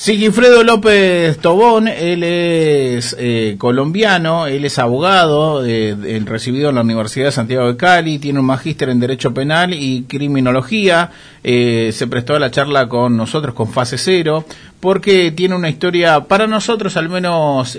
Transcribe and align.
Sigifredo 0.00 0.64
López 0.64 1.36
Tobón, 1.40 1.86
él 1.86 2.22
es 2.22 3.14
eh, 3.18 3.56
colombiano, 3.58 4.46
él 4.46 4.64
es 4.64 4.78
abogado, 4.78 5.62
eh, 5.62 6.22
recibido 6.24 6.70
en 6.70 6.76
la 6.76 6.80
Universidad 6.80 7.26
de 7.26 7.32
Santiago 7.32 7.66
de 7.66 7.76
Cali, 7.76 8.18
tiene 8.18 8.40
un 8.40 8.46
magíster 8.46 8.88
en 8.88 8.98
Derecho 8.98 9.34
Penal 9.34 9.74
y 9.74 10.04
Criminología, 10.04 11.10
eh, 11.44 11.90
se 11.92 12.06
prestó 12.06 12.34
a 12.34 12.38
la 12.38 12.50
charla 12.50 12.88
con 12.88 13.14
nosotros, 13.14 13.54
con 13.54 13.68
Fase 13.68 13.98
Cero, 13.98 14.46
porque 14.80 15.32
tiene 15.32 15.54
una 15.54 15.68
historia 15.68 16.20
para 16.20 16.46
nosotros 16.46 16.96
al 16.96 17.10
menos 17.10 17.78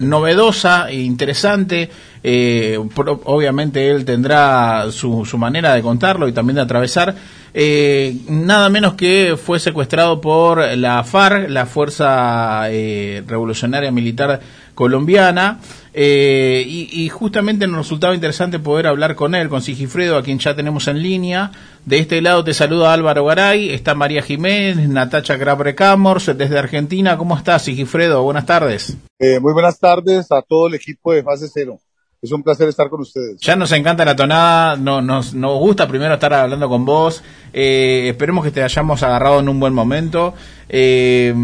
novedosa 0.00 0.90
e 0.90 1.02
interesante, 1.02 1.88
obviamente 3.04 3.88
él 3.92 4.04
tendrá 4.04 4.90
su, 4.90 5.24
su 5.24 5.38
manera 5.38 5.72
de 5.74 5.82
contarlo 5.82 6.26
y 6.26 6.32
también 6.32 6.56
de 6.56 6.62
atravesar, 6.62 7.14
eh, 7.54 8.16
nada 8.28 8.70
menos 8.70 8.94
que 8.94 9.36
fue 9.42 9.60
secuestrado 9.60 10.20
por 10.20 10.58
la 10.76 11.04
FARC, 11.04 11.50
la 11.50 11.66
Fuerza 11.66 12.70
eh, 12.70 13.22
Revolucionaria 13.26 13.90
Militar 13.90 14.40
Colombiana, 14.74 15.60
eh, 15.92 16.64
y, 16.66 17.08
justamente 17.10 17.66
nos 17.66 17.76
resultaba 17.76 18.14
interesante 18.14 18.58
poder 18.58 18.86
hablar 18.86 19.14
con 19.14 19.34
él, 19.34 19.50
con 19.50 19.60
Sigifredo, 19.60 20.16
a 20.16 20.22
quien 20.22 20.38
ya 20.38 20.56
tenemos 20.56 20.88
en 20.88 21.02
línea. 21.02 21.52
De 21.84 21.98
este 21.98 22.22
lado 22.22 22.42
te 22.42 22.54
saluda 22.54 22.94
Álvaro 22.94 23.26
Garay, 23.26 23.70
está 23.70 23.94
María 23.94 24.22
Jiménez, 24.22 24.88
Natacha 24.88 25.36
Grabre 25.36 25.74
Camors, 25.74 26.30
desde 26.38 26.58
Argentina. 26.58 27.18
¿Cómo 27.18 27.36
estás, 27.36 27.64
Sigifredo? 27.64 28.22
Buenas 28.22 28.46
tardes. 28.46 28.96
muy 29.18 29.52
buenas 29.52 29.78
tardes 29.78 30.32
a 30.32 30.40
todo 30.40 30.68
el 30.68 30.74
equipo 30.74 31.12
de 31.12 31.22
Fase 31.22 31.48
Cero. 31.52 31.78
Es 32.22 32.30
un 32.30 32.44
placer 32.44 32.68
estar 32.68 32.88
con 32.88 33.00
ustedes. 33.00 33.40
Ya 33.40 33.56
nos 33.56 33.72
encanta 33.72 34.04
la 34.04 34.14
tonada, 34.14 34.76
no, 34.76 35.02
nos, 35.02 35.34
nos 35.34 35.58
gusta 35.58 35.88
primero 35.88 36.14
estar 36.14 36.32
hablando 36.32 36.68
con 36.68 36.84
vos. 36.84 37.20
Eh, 37.52 38.06
esperemos 38.10 38.44
que 38.44 38.52
te 38.52 38.62
hayamos 38.62 39.02
agarrado 39.02 39.40
en 39.40 39.48
un 39.48 39.58
buen 39.58 39.74
momento. 39.74 40.32
Eh, 40.68 41.34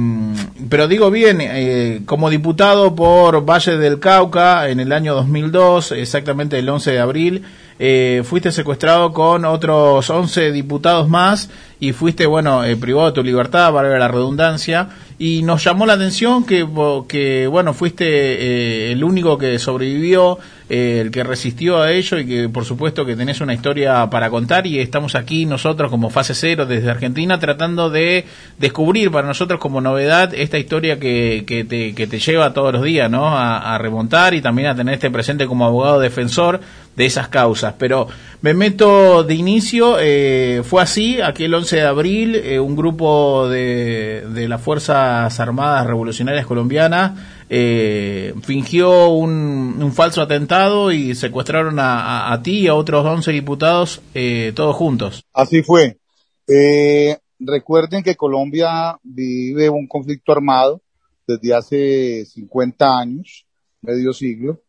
pero 0.71 0.87
digo 0.87 1.11
bien, 1.11 1.39
eh, 1.41 2.03
como 2.07 2.31
diputado 2.31 2.95
por 2.95 3.45
Valle 3.45 3.77
del 3.77 3.99
Cauca 3.99 4.69
en 4.69 4.79
el 4.79 4.93
año 4.93 5.17
2002, 5.17 5.91
exactamente 5.91 6.61
el 6.61 6.69
11 6.69 6.93
de 6.93 7.01
abril, 7.01 7.45
eh, 7.81 8.23
fuiste 8.25 8.51
secuestrado 8.51 9.13
con 9.13 9.45
otros 9.45 10.11
11 10.11 10.51
diputados 10.51 11.09
más 11.09 11.49
y 11.79 11.93
fuiste, 11.93 12.27
bueno, 12.27 12.65
eh, 12.65 12.77
privado 12.77 13.07
de 13.07 13.13
tu 13.13 13.23
libertad, 13.23 13.73
para 13.73 13.97
la 13.99 14.09
redundancia 14.09 14.89
y 15.17 15.43
nos 15.43 15.63
llamó 15.63 15.87
la 15.87 15.93
atención 15.93 16.45
que, 16.45 16.67
que 17.09 17.47
bueno, 17.47 17.75
fuiste 17.75 18.05
eh, 18.07 18.93
el 18.93 19.05
único 19.05 19.39
que 19.39 19.61
sobrevivió, 19.61 20.39
eh, 20.71 21.01
el 21.01 21.11
que 21.11 21.25
resistió 21.25 21.81
a 21.81 21.93
ello 21.93 22.19
y 22.19 22.27
que 22.27 22.49
por 22.51 22.67
supuesto 22.67 23.07
que 23.07 23.17
tenés 23.17 23.41
una 23.41 23.55
historia 23.55 24.09
para 24.11 24.29
contar 24.29 24.67
y 24.67 24.81
estamos 24.81 25.15
aquí 25.15 25.47
nosotros 25.47 25.91
como 25.91 26.11
fase 26.11 26.35
cero 26.35 26.67
desde 26.67 26.91
Argentina 26.91 27.39
tratando 27.39 27.89
de 27.89 28.27
descubrir 28.59 29.11
para 29.11 29.27
nosotros 29.27 29.61
como 29.61 29.81
novedad 29.81 30.35
esta 30.35 30.59
historia 30.59 31.01
que, 31.01 31.45
que, 31.47 31.65
te, 31.65 31.95
que 31.95 32.07
te 32.07 32.19
lleva 32.19 32.53
todos 32.53 32.73
los 32.75 32.83
días, 32.83 33.11
¿no? 33.11 33.29
A, 33.29 33.79
remontar 33.79 34.35
y 34.35 34.43
también 34.43 34.69
a 34.69 34.75
tener 34.75 34.95
este 34.95 35.11
presente 35.11 35.47
como 35.47 35.65
abogado 35.65 36.01
defensor 36.01 36.61
de 36.97 37.07
esas 37.07 37.29
causas. 37.29 37.75
Pero 37.79 38.09
me 38.43 38.55
meto 38.55 39.23
de 39.23 39.35
inicio, 39.35 39.99
eh, 40.01 40.63
fue 40.65 40.83
así, 40.83 41.21
aquel 41.21 41.55
11 41.55 41.77
de 41.77 41.83
abril, 41.83 42.43
un 42.61 42.75
grupo 42.75 43.49
de, 43.49 44.25
de 44.35 44.49
la 44.49 44.59
Fuerza 44.59 45.27
Armadas 45.27 45.87
Revolucionarias 45.87 46.45
Colombianas 46.45 47.13
eh, 47.49 48.35
fingió 48.43 49.09
un, 49.11 49.93
falso 49.93 50.21
atentado 50.21 50.93
y 50.93 51.15
secuestraron 51.15 51.77
a, 51.81 52.39
ti 52.43 52.61
y 52.61 52.67
a 52.69 52.75
otros 52.75 53.05
11 53.05 53.33
diputados 53.33 54.01
eh, 54.15 54.53
todos 54.55 54.77
juntos. 54.77 55.25
Así 55.33 55.63
fue. 55.63 55.99
Eh, 56.47 57.17
recuerden 57.39 58.03
que 58.03 58.17
Colombia 58.17 58.99
vive 59.03 59.69
un 59.69 59.87
conflicto 59.87 60.33
armado 60.33 60.83
desde 61.27 61.55
hace 61.55 62.25
50 62.27 62.99
años, 62.99 63.47
medio 63.81 64.13
siglo. 64.13 64.63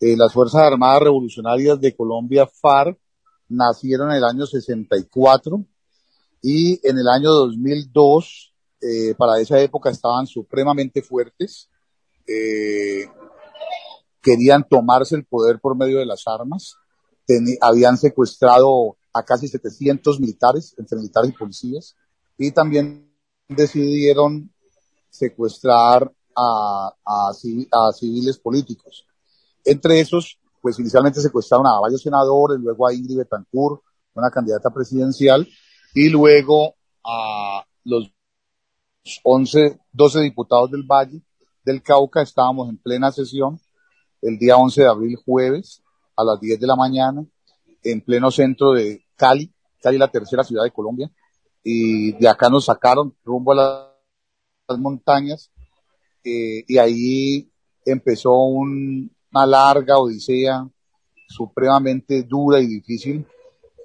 las 0.00 0.32
Fuerzas 0.32 0.62
Armadas 0.62 1.02
Revolucionarias 1.02 1.80
de 1.80 1.94
Colombia, 1.94 2.46
FARC, 2.46 2.98
nacieron 3.48 4.10
en 4.10 4.18
el 4.18 4.24
año 4.24 4.46
64 4.46 5.64
y 6.42 6.80
en 6.86 6.98
el 6.98 7.08
año 7.08 7.30
2002 7.30 8.54
eh, 8.82 9.14
para 9.16 9.40
esa 9.40 9.58
época 9.60 9.88
estaban 9.88 10.26
supremamente 10.26 11.00
fuertes, 11.00 11.70
eh, 12.26 13.06
querían 14.20 14.66
tomarse 14.68 15.16
el 15.16 15.24
poder 15.24 15.60
por 15.60 15.76
medio 15.76 15.98
de 15.98 16.06
las 16.06 16.24
armas, 16.26 16.76
habían 17.60 17.96
secuestrado 17.96 18.96
a 19.12 19.22
casi 19.22 19.48
700 19.48 20.20
militares, 20.20 20.74
entre 20.78 20.98
militares 20.98 21.30
y 21.30 21.38
policías, 21.38 21.94
y 22.36 22.50
también 22.50 23.10
decidieron 23.48 24.52
secuestrar 25.08 26.10
a, 26.36 26.92
a, 27.04 27.92
civiles 27.92 28.38
políticos. 28.38 29.06
Entre 29.64 30.00
esos, 30.00 30.38
pues 30.60 30.78
inicialmente 30.78 31.20
secuestraron 31.20 31.66
a 31.66 31.78
varios 31.80 32.02
senadores, 32.02 32.58
luego 32.58 32.86
a 32.86 32.94
Ingrid 32.94 33.18
Betancourt, 33.18 33.82
una 34.14 34.30
candidata 34.30 34.70
presidencial, 34.70 35.46
y 35.94 36.08
luego 36.08 36.74
a 37.04 37.64
los 37.84 38.10
11, 39.22 39.78
12 39.92 40.20
diputados 40.20 40.70
del 40.70 40.82
Valle 40.82 41.22
del 41.64 41.82
Cauca 41.82 42.22
estábamos 42.22 42.68
en 42.68 42.76
plena 42.76 43.10
sesión 43.10 43.58
el 44.22 44.38
día 44.38 44.56
11 44.56 44.82
de 44.82 44.88
abril, 44.88 45.16
jueves, 45.16 45.82
a 46.16 46.24
las 46.24 46.40
10 46.40 46.58
de 46.60 46.66
la 46.66 46.76
mañana, 46.76 47.24
en 47.82 48.00
pleno 48.00 48.30
centro 48.30 48.72
de 48.72 49.04
Cali, 49.16 49.52
Cali 49.82 49.98
la 49.98 50.08
tercera 50.08 50.42
ciudad 50.42 50.64
de 50.64 50.70
Colombia, 50.70 51.10
y 51.62 52.12
de 52.12 52.28
acá 52.28 52.48
nos 52.48 52.64
sacaron 52.64 53.14
rumbo 53.22 53.52
a 53.52 53.92
las 54.68 54.78
montañas, 54.78 55.50
eh, 56.24 56.64
y 56.66 56.78
ahí 56.78 57.50
empezó 57.84 58.32
una 58.32 59.46
larga 59.46 59.98
odisea 59.98 60.66
supremamente 61.28 62.22
dura 62.22 62.60
y 62.60 62.66
difícil, 62.66 63.26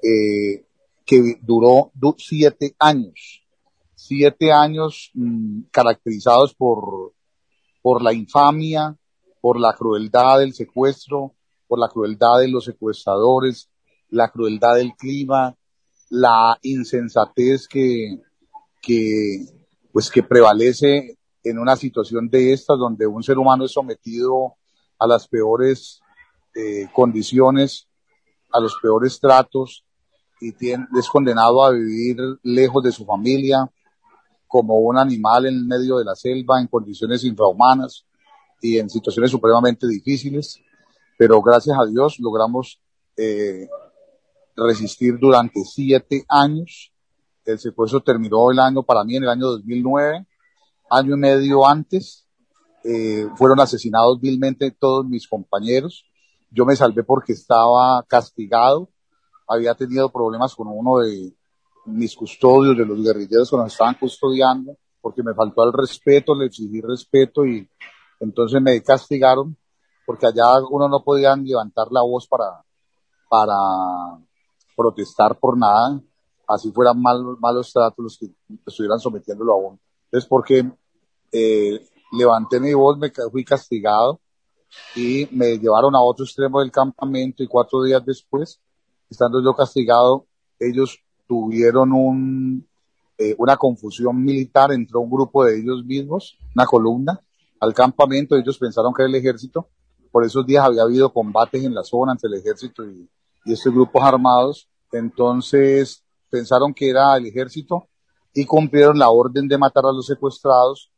eh, 0.01 0.65
que 1.05 1.37
duró 1.41 1.91
siete 2.17 2.75
años 2.79 3.43
siete 4.09 4.51
años 4.51 5.11
mm, 5.13 5.63
caracterizados 5.71 6.55
por, 6.55 7.13
por 7.81 8.01
la 8.01 8.13
infamia, 8.13 8.95
por 9.41 9.59
la 9.59 9.73
crueldad 9.73 10.39
del 10.39 10.53
secuestro, 10.53 11.33
por 11.67 11.79
la 11.79 11.87
crueldad 11.87 12.39
de 12.39 12.49
los 12.49 12.65
secuestradores, 12.65 13.69
la 14.09 14.29
crueldad 14.29 14.75
del 14.75 14.93
clima, 14.95 15.55
la 16.09 16.57
insensatez 16.63 17.67
que, 17.67 18.21
que, 18.81 19.45
pues 19.91 20.09
que 20.09 20.23
prevalece 20.23 21.17
en 21.43 21.59
una 21.59 21.75
situación 21.75 22.29
de 22.29 22.53
estas 22.53 22.77
donde 22.77 23.07
un 23.07 23.23
ser 23.23 23.37
humano 23.37 23.65
es 23.65 23.71
sometido 23.71 24.55
a 24.97 25.07
las 25.07 25.27
peores 25.27 26.01
eh, 26.55 26.87
condiciones, 26.93 27.87
a 28.51 28.59
los 28.59 28.75
peores 28.81 29.19
tratos 29.19 29.85
y 30.41 30.53
es 30.71 31.09
condenado 31.11 31.63
a 31.63 31.71
vivir 31.71 32.17
lejos 32.43 32.83
de 32.83 32.91
su 32.91 33.05
familia, 33.05 33.69
como 34.49 34.79
un 34.79 34.97
animal 34.97 35.45
en 35.45 35.67
medio 35.67 35.99
de 35.99 36.05
la 36.05 36.15
selva 36.15 36.59
en 36.59 36.67
condiciones 36.67 37.23
infrahumanas 37.23 38.07
y 38.59 38.79
en 38.79 38.89
situaciones 38.89 39.29
supremamente 39.29 39.87
difíciles, 39.87 40.59
pero 41.19 41.39
gracias 41.41 41.77
a 41.79 41.85
Dios 41.85 42.19
logramos 42.19 42.81
eh, 43.15 43.69
resistir 44.55 45.19
durante 45.19 45.63
siete 45.63 46.25
años. 46.27 46.91
El 47.45 47.59
secuestro 47.59 48.01
terminó 48.01 48.49
el 48.49 48.57
año, 48.57 48.81
para 48.81 49.03
mí, 49.03 49.15
en 49.15 49.23
el 49.23 49.29
año 49.29 49.45
2009, 49.45 50.25
año 50.89 51.15
y 51.15 51.19
medio 51.19 51.67
antes, 51.67 52.27
eh, 52.83 53.27
fueron 53.35 53.59
asesinados 53.59 54.19
vilmente 54.19 54.71
todos 54.71 55.05
mis 55.05 55.27
compañeros. 55.27 56.05
Yo 56.49 56.65
me 56.65 56.75
salvé 56.75 57.03
porque 57.03 57.33
estaba 57.33 58.01
castigado, 58.07 58.89
había 59.47 59.75
tenido 59.75 60.11
problemas 60.11 60.55
con 60.55 60.67
uno 60.69 60.99
de, 60.99 61.35
mis 61.89 62.15
custodios, 62.15 62.77
de 62.77 62.85
los 62.85 63.01
guerrilleros 63.01 63.49
que 63.49 63.57
nos 63.57 63.71
estaban 63.71 63.95
custodiando, 63.95 64.77
porque 65.01 65.23
me 65.23 65.33
faltó 65.33 65.63
el 65.63 65.73
respeto, 65.73 66.35
le 66.35 66.47
exigí 66.47 66.81
respeto 66.81 67.45
y 67.45 67.67
entonces 68.19 68.61
me 68.61 68.81
castigaron, 68.81 69.55
porque 70.05 70.27
allá 70.27 70.59
uno 70.69 70.87
no 70.87 71.03
podían 71.03 71.43
levantar 71.43 71.87
la 71.91 72.01
voz 72.01 72.27
para, 72.27 72.63
para 73.29 73.55
protestar 74.75 75.37
por 75.39 75.57
nada, 75.57 76.01
así 76.47 76.71
fueran 76.71 77.01
malos 77.01 77.71
tratos 77.71 78.03
los 78.03 78.17
que 78.17 78.27
estuvieran 78.65 78.99
sometiéndolo 78.99 79.53
a 79.53 79.57
uno. 79.57 79.79
Entonces, 80.05 80.27
porque 80.27 80.69
eh, 81.31 81.85
levanté 82.11 82.59
mi 82.59 82.73
voz, 82.73 82.97
me 82.97 83.11
fui 83.31 83.45
castigado 83.45 84.19
y 84.95 85.27
me 85.31 85.57
llevaron 85.57 85.95
a 85.95 86.01
otro 86.01 86.25
extremo 86.25 86.59
del 86.59 86.71
campamento 86.71 87.43
y 87.43 87.47
cuatro 87.47 87.83
días 87.83 88.03
después, 88.05 88.59
estando 89.09 89.43
yo 89.43 89.53
castigado, 89.53 90.25
ellos 90.59 90.99
tuvieron 91.29 92.67
eh, 93.17 93.35
una 93.37 93.55
confusión 93.55 94.21
militar, 94.21 94.73
entró 94.73 94.99
un 94.99 95.11
grupo 95.11 95.45
de 95.45 95.59
ellos 95.59 95.85
mismos, 95.85 96.37
una 96.55 96.65
columna, 96.65 97.21
al 97.59 97.73
campamento, 97.73 98.35
ellos 98.35 98.57
pensaron 98.57 98.93
que 98.93 99.03
era 99.03 99.09
el 99.09 99.15
ejército, 99.15 99.69
por 100.11 100.25
esos 100.25 100.45
días 100.45 100.65
había 100.65 100.81
habido 100.81 101.13
combates 101.13 101.63
en 101.63 101.75
la 101.75 101.83
zona 101.83 102.13
entre 102.13 102.29
el 102.29 102.39
ejército 102.39 102.83
y, 102.83 103.07
y 103.45 103.53
estos 103.53 103.71
grupos 103.71 104.03
armados, 104.03 104.67
entonces 104.91 106.03
pensaron 106.29 106.73
que 106.73 106.89
era 106.89 107.15
el 107.15 107.27
ejército 107.27 107.87
y 108.33 108.45
cumplieron 108.45 108.97
la 108.97 109.09
orden 109.09 109.47
de 109.47 109.57
matar 109.57 109.85
a 109.85 109.91
los 109.91 110.07
secuestrados 110.07 110.91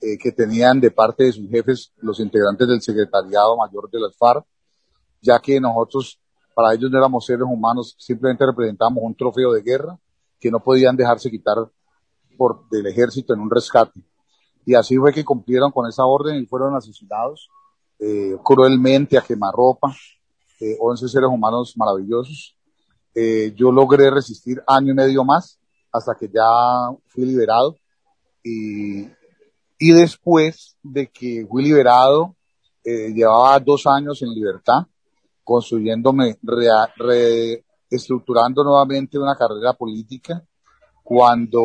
eh, 0.00 0.18
que 0.18 0.32
tenían 0.32 0.80
de 0.80 0.90
parte 0.90 1.24
de 1.24 1.32
sus 1.32 1.48
jefes 1.48 1.92
los 1.98 2.20
integrantes 2.20 2.68
del 2.68 2.80
secretariado 2.80 3.56
mayor 3.56 3.90
de 3.90 4.00
las 4.00 4.16
FARC, 4.16 4.44
ya 5.20 5.38
que 5.38 5.60
nosotros, 5.60 6.18
para 6.54 6.72
ellos 6.74 6.90
no 6.90 6.98
éramos 6.98 7.26
seres 7.26 7.46
humanos, 7.46 7.96
simplemente 7.98 8.46
representábamos 8.46 9.02
un 9.02 9.14
trofeo 9.14 9.52
de 9.52 9.62
guerra 9.62 9.98
que 10.40 10.50
no 10.50 10.60
podían 10.60 10.96
dejarse 10.96 11.30
quitar 11.30 11.56
por, 12.36 12.68
del 12.68 12.86
ejército 12.86 13.34
en 13.34 13.40
un 13.40 13.50
rescate. 13.50 14.00
Y 14.64 14.74
así 14.74 14.96
fue 14.96 15.12
que 15.12 15.24
cumplieron 15.24 15.70
con 15.70 15.88
esa 15.88 16.04
orden 16.04 16.36
y 16.36 16.46
fueron 16.46 16.74
asesinados 16.74 17.48
eh, 17.98 18.36
cruelmente 18.42 19.18
a 19.18 19.22
quemarropa, 19.22 19.94
eh, 20.60 20.76
11 20.80 21.08
seres 21.08 21.28
humanos 21.28 21.74
maravillosos. 21.76 22.56
Eh, 23.14 23.52
yo 23.56 23.70
logré 23.70 24.10
resistir 24.10 24.62
año 24.66 24.92
y 24.92 24.96
medio 24.96 25.24
más 25.24 25.60
hasta 25.92 26.14
que 26.14 26.28
ya 26.28 26.42
fui 27.06 27.24
liberado 27.24 27.76
y, 28.42 29.04
y 29.78 29.92
después 29.92 30.76
de 30.82 31.08
que 31.08 31.46
fui 31.48 31.62
liberado, 31.62 32.36
eh, 32.84 33.12
llevaba 33.12 33.58
dos 33.60 33.86
años 33.86 34.20
en 34.22 34.34
libertad, 34.34 34.86
construyéndome, 35.44 36.38
reestructurando 36.96 38.64
nuevamente 38.64 39.18
una 39.18 39.36
carrera 39.36 39.74
política. 39.74 40.42
Cuando 41.02 41.62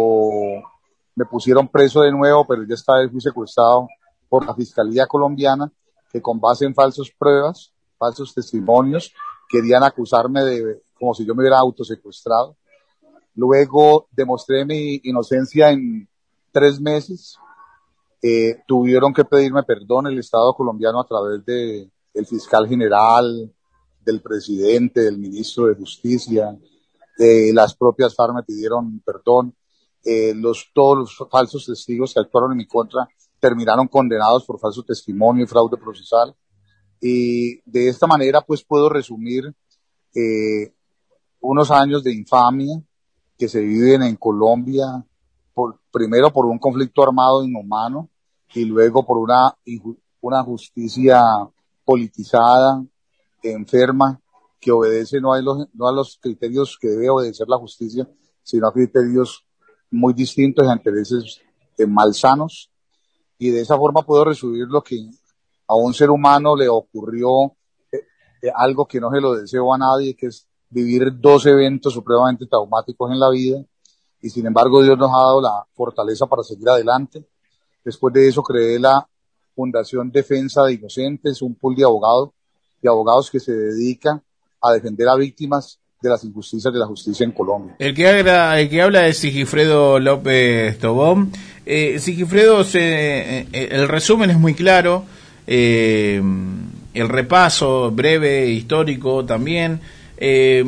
me 1.15 1.25
pusieron 1.25 1.67
preso 1.67 2.01
de 2.01 2.11
nuevo, 2.11 2.45
pero 2.45 2.63
ya 2.67 2.75
esta 2.75 2.97
vez 2.97 3.09
fui 3.09 3.21
secuestrado 3.21 3.87
por 4.27 4.45
la 4.45 4.53
Fiscalía 4.53 5.07
colombiana, 5.07 5.71
que 6.11 6.21
con 6.21 6.39
base 6.39 6.65
en 6.65 6.75
falsas 6.75 7.09
pruebas, 7.17 7.73
falsos 7.97 8.33
testimonios, 8.33 9.13
querían 9.49 9.83
acusarme 9.83 10.43
de 10.43 10.81
como 10.99 11.13
si 11.13 11.25
yo 11.25 11.33
me 11.33 11.41
hubiera 11.41 11.59
autosecuestrado. 11.59 12.57
Luego 13.35 14.07
demostré 14.11 14.65
mi 14.65 14.99
inocencia 15.03 15.71
en 15.71 16.07
tres 16.51 16.79
meses. 16.79 17.37
Eh, 18.21 18.61
tuvieron 18.67 19.13
que 19.13 19.23
pedirme 19.23 19.63
perdón 19.63 20.07
el 20.07 20.19
Estado 20.19 20.53
colombiano 20.53 20.99
a 20.99 21.07
través 21.07 21.45
de 21.45 21.89
fiscal 22.25 22.67
general, 22.67 23.53
del 24.09 24.21
presidente, 24.21 25.01
del 25.01 25.17
ministro 25.17 25.67
de 25.67 25.75
Justicia, 25.75 26.57
de 27.17 27.51
las 27.53 27.75
propias 27.75 28.15
FARC 28.15 28.33
me 28.33 28.43
pidieron 28.43 29.01
perdón. 29.05 29.55
Eh, 30.03 30.33
los, 30.33 30.71
todos 30.73 30.97
los 30.97 31.29
falsos 31.29 31.65
testigos 31.65 32.13
que 32.13 32.21
actuaron 32.21 32.53
en 32.53 32.57
mi 32.59 32.65
contra 32.65 33.07
terminaron 33.39 33.87
condenados 33.87 34.45
por 34.45 34.59
falso 34.59 34.83
testimonio 34.83 35.43
y 35.43 35.47
fraude 35.47 35.77
procesal. 35.77 36.33
Y 37.01 37.59
de 37.69 37.89
esta 37.89 38.07
manera, 38.07 38.41
pues 38.41 38.63
puedo 38.63 38.89
resumir 38.89 39.53
eh, 40.15 40.73
unos 41.41 41.71
años 41.71 42.03
de 42.03 42.13
infamia 42.13 42.81
que 43.37 43.47
se 43.47 43.61
viven 43.61 44.03
en 44.03 44.15
Colombia, 44.15 45.05
por, 45.53 45.79
primero 45.91 46.31
por 46.31 46.45
un 46.45 46.59
conflicto 46.59 47.03
armado 47.03 47.43
inhumano 47.43 48.09
y 48.53 48.65
luego 48.65 49.05
por 49.05 49.17
una, 49.17 49.53
una 50.21 50.43
justicia 50.43 51.21
politizada, 51.85 52.83
enferma, 53.43 54.19
que 54.59 54.71
obedece 54.71 55.21
no 55.21 55.33
a, 55.33 55.41
los, 55.41 55.67
no 55.73 55.87
a 55.87 55.91
los 55.91 56.17
criterios 56.21 56.77
que 56.79 56.89
debe 56.89 57.09
obedecer 57.09 57.47
la 57.47 57.57
justicia, 57.57 58.09
sino 58.43 58.67
a 58.67 58.73
criterios 58.73 59.45
muy 59.91 60.13
distintos 60.13 60.67
a 60.67 60.73
intereses 60.73 61.41
malsanos. 61.87 62.69
Y 63.37 63.51
de 63.51 63.61
esa 63.61 63.77
forma 63.77 64.01
puedo 64.01 64.25
resumir 64.25 64.67
lo 64.67 64.83
que 64.83 64.97
a 65.67 65.75
un 65.75 65.93
ser 65.93 66.09
humano 66.09 66.55
le 66.55 66.67
ocurrió 66.67 67.55
eh, 67.91 68.01
eh, 68.41 68.51
algo 68.53 68.85
que 68.85 68.99
no 68.99 69.11
se 69.11 69.21
lo 69.21 69.33
deseo 69.33 69.73
a 69.73 69.77
nadie, 69.77 70.15
que 70.15 70.27
es 70.27 70.45
vivir 70.69 71.19
dos 71.19 71.45
eventos 71.45 71.93
supremamente 71.93 72.45
traumáticos 72.45 73.11
en 73.11 73.19
la 73.19 73.29
vida 73.29 73.63
y 74.21 74.29
sin 74.29 74.45
embargo 74.45 74.83
Dios 74.83 74.97
nos 74.97 75.09
ha 75.11 75.17
dado 75.17 75.41
la 75.41 75.65
fortaleza 75.73 76.27
para 76.27 76.43
seguir 76.43 76.69
adelante. 76.69 77.25
Después 77.83 78.13
de 78.13 78.27
eso 78.27 78.43
creé 78.43 78.79
la 78.79 79.07
Fundación 79.55 80.11
Defensa 80.11 80.63
de 80.63 80.73
Inocentes, 80.73 81.41
un 81.41 81.55
pool 81.55 81.75
de 81.75 81.83
abogados, 81.83 82.31
de 82.81 82.89
abogados 82.89 83.29
que 83.29 83.39
se 83.39 83.51
dedica 83.51 84.21
a 84.61 84.73
defender 84.73 85.07
a 85.07 85.15
víctimas 85.15 85.79
de 86.01 86.09
las 86.09 86.23
injusticias 86.23 86.73
de 86.73 86.79
la 86.79 86.85
justicia 86.85 87.25
en 87.25 87.31
Colombia. 87.31 87.75
El 87.79 87.93
que, 87.93 88.07
habla, 88.07 88.59
el 88.59 88.69
que 88.69 88.81
habla 88.81 89.07
es 89.07 89.17
Sigifredo 89.17 89.99
López 89.99 90.77
Tobón. 90.79 91.31
Eh, 91.65 91.99
Sigifredo, 91.99 92.63
se, 92.63 93.39
eh, 93.39 93.47
el 93.51 93.87
resumen 93.87 94.29
es 94.29 94.39
muy 94.39 94.53
claro, 94.53 95.03
eh, 95.45 96.21
el 96.93 97.09
repaso 97.09 97.91
breve, 97.91 98.47
histórico 98.49 99.25
también. 99.25 99.81
Eh, 100.17 100.63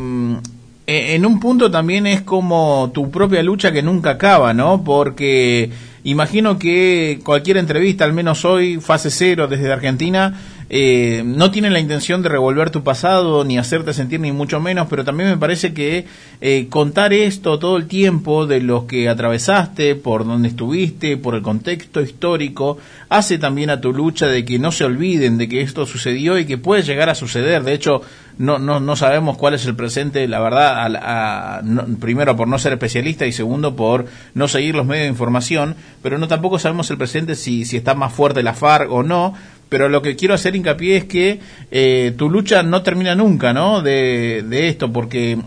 en 0.87 1.25
un 1.25 1.39
punto 1.39 1.71
también 1.71 2.05
es 2.05 2.21
como 2.21 2.91
tu 2.93 3.09
propia 3.09 3.41
lucha 3.41 3.71
que 3.71 3.81
nunca 3.81 4.11
acaba, 4.11 4.53
¿no? 4.53 4.83
Porque 4.83 5.69
imagino 6.03 6.59
que 6.59 7.21
cualquier 7.23 7.57
entrevista, 7.57 8.03
al 8.03 8.13
menos 8.13 8.43
hoy, 8.43 8.81
fase 8.81 9.09
cero 9.09 9.47
desde 9.47 9.71
Argentina, 9.71 10.37
eh, 10.73 11.23
no 11.25 11.51
tiene 11.51 11.69
la 11.69 11.81
intención 11.81 12.21
de 12.21 12.29
revolver 12.29 12.69
tu 12.69 12.81
pasado 12.81 13.43
ni 13.43 13.57
hacerte 13.57 13.93
sentir 13.93 14.21
ni 14.21 14.31
mucho 14.31 14.61
menos, 14.61 14.87
pero 14.89 15.03
también 15.03 15.27
me 15.27 15.35
parece 15.35 15.73
que 15.73 16.05
eh, 16.39 16.67
contar 16.69 17.11
esto 17.11 17.59
todo 17.59 17.75
el 17.75 17.87
tiempo 17.87 18.47
de 18.47 18.61
los 18.61 18.85
que 18.85 19.09
atravesaste, 19.09 19.95
por 19.95 20.25
donde 20.25 20.47
estuviste, 20.47 21.17
por 21.17 21.35
el 21.35 21.41
contexto 21.41 21.99
histórico, 21.99 22.77
hace 23.09 23.37
también 23.37 23.69
a 23.69 23.81
tu 23.81 23.91
lucha 23.91 24.27
de 24.27 24.45
que 24.45 24.59
no 24.59 24.71
se 24.71 24.85
olviden 24.85 25.37
de 25.37 25.49
que 25.49 25.59
esto 25.59 25.85
sucedió 25.85 26.39
y 26.39 26.45
que 26.45 26.57
puede 26.57 26.83
llegar 26.83 27.09
a 27.09 27.15
suceder. 27.15 27.63
De 27.63 27.73
hecho, 27.73 28.01
no, 28.37 28.57
no, 28.57 28.79
no 28.79 28.95
sabemos 28.95 29.37
cuál 29.37 29.55
es 29.55 29.65
el 29.65 29.75
presente, 29.75 30.25
la 30.29 30.39
verdad, 30.39 30.95
a, 30.95 31.61
primero 31.99 32.37
por 32.37 32.47
no 32.47 32.57
ser 32.57 32.71
especialista 32.71 33.25
y 33.25 33.33
segundo 33.33 33.75
por 33.75 34.05
no 34.35 34.47
seguir 34.47 34.75
los 34.75 34.85
medios 34.85 35.03
de 35.03 35.09
información, 35.09 35.75
pero 36.01 36.17
no 36.17 36.29
tampoco 36.29 36.59
sabemos 36.59 36.89
el 36.91 36.97
presente 36.97 37.35
si, 37.35 37.65
si 37.65 37.75
está 37.75 37.93
más 37.93 38.13
fuerte 38.13 38.41
la 38.41 38.53
FARC 38.53 38.89
o 38.89 39.03
no, 39.03 39.33
pero 39.71 39.87
lo 39.87 40.01
que 40.01 40.17
quiero 40.17 40.33
hacer 40.33 40.53
hincapié 40.53 40.97
es 40.97 41.05
que 41.05 41.39
eh, 41.71 42.13
tu 42.17 42.29
lucha 42.29 42.61
no 42.61 42.83
termina 42.83 43.15
nunca, 43.15 43.53
¿no? 43.53 43.81
De, 43.81 44.43
de, 44.45 44.67
esto, 44.67 44.91
porque 44.91 45.41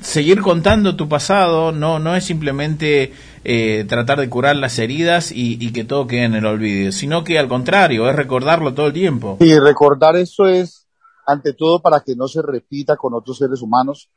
seguir 0.00 0.40
contando 0.40 0.94
tu 0.94 1.08
pasado 1.08 1.72
no, 1.72 1.98
no 1.98 2.14
es 2.14 2.22
simplemente 2.22 3.12
eh, 3.42 3.84
tratar 3.88 4.20
de 4.20 4.30
curar 4.30 4.54
las 4.54 4.78
heridas 4.78 5.32
y, 5.32 5.58
y, 5.60 5.72
que 5.72 5.82
todo 5.82 6.06
quede 6.06 6.26
en 6.26 6.34
el 6.36 6.46
olvido, 6.46 6.92
sino 6.92 7.24
que 7.24 7.40
al 7.40 7.48
contrario, 7.48 8.08
es 8.08 8.14
recordarlo 8.14 8.72
todo 8.72 8.86
el 8.86 8.92
tiempo. 8.92 9.36
Y 9.40 9.58
recordar 9.58 10.14
eso 10.14 10.46
es, 10.46 10.86
ante 11.26 11.52
todo, 11.52 11.82
para 11.82 12.02
que 12.02 12.14
no 12.14 12.28
se 12.28 12.42
repita 12.42 12.96
con 12.96 13.14
otros 13.14 13.38
seres 13.38 13.62
humanos, 13.62 14.12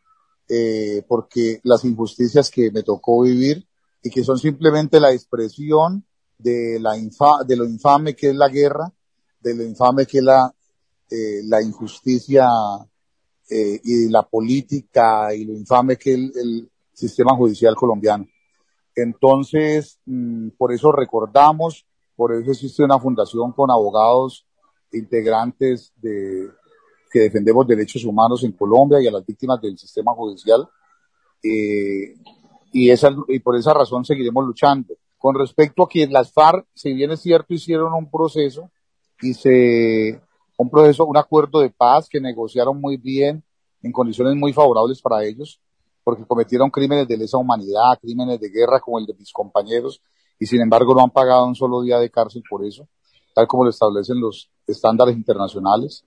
eh, 0.47 1.01
porque 1.07 1.59
las 1.63 1.83
injusticias 1.85 2.51
que 2.51 2.69
me 2.69 2.83
tocó 2.83 3.23
vivir 3.23 3.65
y 4.03 4.11
que 4.11 4.23
son 4.23 4.37
simplemente 4.37 4.99
la 4.99 5.11
expresión 5.11 6.05
de, 6.37 6.77
la 6.79 6.95
infa 6.95 7.43
de 7.47 7.57
lo 7.57 7.65
infame 7.65 8.15
que 8.15 8.29
es 8.29 8.35
la 8.35 8.47
guerra, 8.47 8.93
de 9.39 9.55
lo 9.55 9.63
infame 9.63 10.05
que 10.05 10.19
es 10.19 10.23
la, 10.23 10.53
eh, 11.09 11.41
la 11.45 11.61
injusticia 11.61 12.47
eh, 13.49 13.79
y 13.83 14.09
la 14.09 14.23
política 14.23 15.33
y 15.33 15.45
lo 15.45 15.53
infame 15.53 15.97
que 15.97 16.13
es 16.13 16.17
el, 16.17 16.31
el 16.35 16.71
sistema 16.93 17.35
judicial 17.35 17.75
colombiano. 17.75 18.27
Entonces, 18.95 19.99
mmm, 20.05 20.49
por 20.57 20.73
eso 20.73 20.91
recordamos, 20.91 21.85
por 22.15 22.33
eso 22.33 22.51
existe 22.51 22.83
una 22.83 22.99
fundación 22.99 23.53
con 23.53 23.71
abogados 23.71 24.45
integrantes 24.91 25.93
de, 25.97 26.49
que 27.11 27.19
defendemos 27.19 27.67
derechos 27.67 28.03
humanos 28.05 28.43
en 28.43 28.51
Colombia 28.51 29.01
y 29.01 29.07
a 29.07 29.11
las 29.11 29.25
víctimas 29.25 29.61
del 29.61 29.77
sistema 29.77 30.13
judicial. 30.13 30.67
Eh, 31.43 32.15
y, 32.71 32.89
esa, 32.89 33.09
y 33.27 33.39
por 33.39 33.55
esa 33.55 33.73
razón 33.73 34.05
seguiremos 34.05 34.45
luchando. 34.45 34.93
Con 35.17 35.35
respecto 35.35 35.83
a 35.83 35.89
que 35.89 36.07
las 36.07 36.31
FARC, 36.31 36.67
si 36.73 36.93
bien 36.93 37.11
es 37.11 37.21
cierto, 37.21 37.53
hicieron 37.53 37.93
un 37.93 38.09
proceso, 38.09 38.71
y 39.21 39.33
se 39.33 40.21
un 40.57 40.69
proceso, 40.69 41.05
un 41.05 41.17
acuerdo 41.17 41.61
de 41.61 41.69
paz 41.69 42.09
que 42.09 42.19
negociaron 42.19 42.79
muy 42.81 42.97
bien 42.97 43.43
en 43.81 43.91
condiciones 43.93 44.35
muy 44.35 44.51
favorables 44.51 45.01
para 45.01 45.23
ellos, 45.23 45.61
porque 46.03 46.25
cometieron 46.25 46.69
crímenes 46.69 47.07
de 47.07 47.17
lesa 47.17 47.37
humanidad, 47.37 47.97
crímenes 48.01 48.41
de 48.41 48.49
guerra 48.49 48.81
como 48.81 48.99
el 48.99 49.05
de 49.05 49.13
mis 49.13 49.31
compañeros, 49.31 50.01
y 50.37 50.45
sin 50.45 50.61
embargo 50.61 50.93
no 50.93 51.01
han 51.01 51.11
pagado 51.11 51.45
un 51.45 51.55
solo 51.55 51.81
día 51.81 51.97
de 51.97 52.09
cárcel 52.09 52.43
por 52.49 52.65
eso, 52.65 52.89
tal 53.33 53.47
como 53.47 53.63
lo 53.63 53.69
establecen 53.69 54.19
los 54.19 54.51
estándares 54.67 55.15
internacionales. 55.15 56.03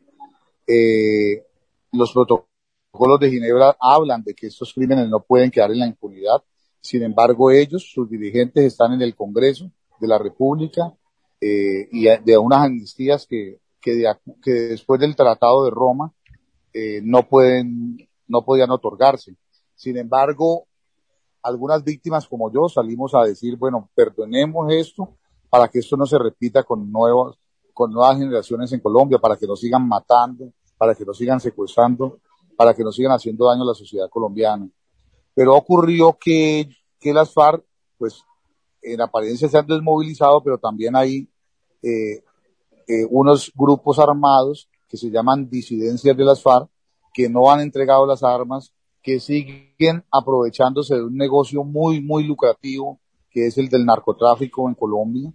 Eh, 0.66 1.47
los 1.92 2.12
protocolos 2.12 3.21
de 3.21 3.31
Ginebra 3.31 3.75
hablan 3.81 4.23
de 4.23 4.35
que 4.35 4.49
estos 4.49 4.75
crímenes 4.75 5.09
no 5.09 5.21
pueden 5.21 5.50
quedar 5.50 5.71
en 5.71 5.78
la 5.78 5.87
impunidad, 5.87 6.42
sin 6.78 7.02
embargo 7.04 7.50
ellos, 7.50 7.90
sus 7.90 8.11
dirigentes, 8.11 8.64
están 8.64 8.92
en 8.92 9.00
el 9.00 9.14
Congreso 9.14 9.71
de 9.99 10.09
la 10.09 10.19
República, 10.19 10.92
eh, 11.44 11.88
y 11.90 12.04
de 12.04 12.38
unas 12.38 12.64
amnistías 12.66 13.26
que, 13.26 13.58
que, 13.80 13.94
de, 13.94 14.16
que 14.40 14.52
después 14.52 15.00
del 15.00 15.16
Tratado 15.16 15.64
de 15.64 15.72
Roma 15.72 16.12
eh, 16.72 17.00
no 17.02 17.28
pueden, 17.28 17.96
no 18.28 18.44
podían 18.44 18.70
otorgarse. 18.70 19.34
Sin 19.75 19.96
embargo, 19.96 20.68
algunas 21.42 21.82
víctimas 21.82 22.28
como 22.28 22.52
yo 22.52 22.68
salimos 22.68 23.12
a 23.16 23.25
decir, 23.25 23.56
bueno, 23.56 23.90
perdonemos 23.92 24.72
esto 24.72 25.16
para 25.50 25.66
que 25.66 25.80
esto 25.80 25.96
no 25.96 26.06
se 26.06 26.16
repita 26.16 26.62
con 26.62 26.92
nuevas, 26.92 27.37
con 27.75 27.90
nuevas 27.90 28.18
generaciones 28.18 28.72
en 28.72 28.78
Colombia, 28.78 29.18
para 29.18 29.37
que 29.37 29.49
nos 29.49 29.58
sigan 29.58 29.88
matando, 29.88 30.52
para 30.78 30.94
que 30.94 31.04
nos 31.04 31.18
sigan 31.18 31.40
secuestrando, 31.40 32.20
para 32.56 32.72
que 32.72 32.84
nos 32.84 32.94
sigan 32.94 33.11
haciendo 33.11 33.46
daño 33.46 33.62
a 33.62 33.66
la 33.66 33.75
sociedad 33.75 34.08
colombiana. 34.08 34.68
Pero 35.34 35.56
ocurrió 35.56 36.16
que, 36.20 36.68
que 37.00 37.12
las 37.12 37.34
FARC, 37.34 37.64
pues, 37.99 38.22
en 38.80 39.00
apariencia 39.00 39.49
se 39.49 39.58
han 39.58 39.66
desmovilizado, 39.66 40.40
pero 40.42 40.58
también 40.58 40.94
hay 40.94 41.28
eh, 41.82 42.22
eh, 42.88 43.06
unos 43.10 43.52
grupos 43.54 43.98
armados 43.98 44.68
que 44.88 44.96
se 44.96 45.10
llaman 45.10 45.48
disidencias 45.48 46.16
de 46.16 46.24
las 46.24 46.42
FARC, 46.42 46.68
que 47.14 47.28
no 47.28 47.50
han 47.50 47.60
entregado 47.60 48.06
las 48.06 48.22
armas, 48.22 48.72
que 49.02 49.18
siguen 49.18 50.04
aprovechándose 50.10 50.94
de 50.94 51.04
un 51.04 51.16
negocio 51.16 51.64
muy, 51.64 52.00
muy 52.00 52.24
lucrativo, 52.24 53.00
que 53.30 53.46
es 53.46 53.58
el 53.58 53.68
del 53.68 53.84
narcotráfico 53.84 54.68
en 54.68 54.74
Colombia, 54.74 55.32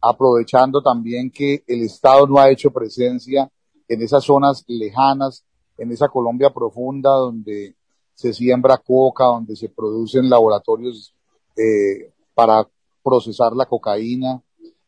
aprovechando 0.00 0.82
también 0.82 1.30
que 1.30 1.64
el 1.66 1.82
Estado 1.82 2.26
no 2.26 2.38
ha 2.38 2.50
hecho 2.50 2.70
presencia 2.70 3.50
en 3.88 4.02
esas 4.02 4.24
zonas 4.24 4.64
lejanas, 4.68 5.44
en 5.76 5.90
esa 5.92 6.08
Colombia 6.08 6.50
profunda 6.50 7.10
donde 7.10 7.74
se 8.14 8.32
siembra 8.32 8.78
coca, 8.78 9.24
donde 9.24 9.56
se 9.56 9.68
producen 9.68 10.30
laboratorios 10.30 11.14
eh, 11.56 12.12
para 12.34 12.68
procesar 13.02 13.54
la 13.54 13.66
cocaína, 13.66 14.42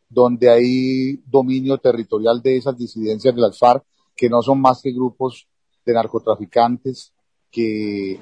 donde 0.08 0.50
hay 0.50 1.16
dominio 1.26 1.78
territorial 1.78 2.40
de 2.42 2.56
esas 2.56 2.76
disidencias 2.76 3.34
de 3.34 3.40
las 3.40 3.58
FARC, 3.58 3.84
que 4.16 4.28
no 4.28 4.40
son 4.42 4.60
más 4.60 4.80
que 4.82 4.92
grupos 4.92 5.46
de 5.84 5.92
narcotraficantes 5.92 7.12
que, 7.50 8.18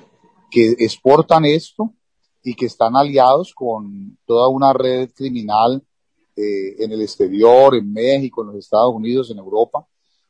que 0.51 0.75
exportan 0.79 1.45
esto 1.45 1.93
y 2.43 2.55
que 2.55 2.67
están 2.67 2.97
aliados 2.97 3.55
con 3.55 4.19
toda 4.27 4.49
una 4.49 4.73
red 4.73 5.11
criminal 5.15 5.83
eh, 6.37 6.83
en 6.83 6.93
el 6.93 7.01
exterior, 7.01 7.75
en 7.75 7.93
México, 7.93 8.43
en 8.43 8.49
los 8.49 8.57
Estados 8.57 8.93
Unidos, 8.95 9.31
en 9.31 9.39
Europa, 9.39 9.87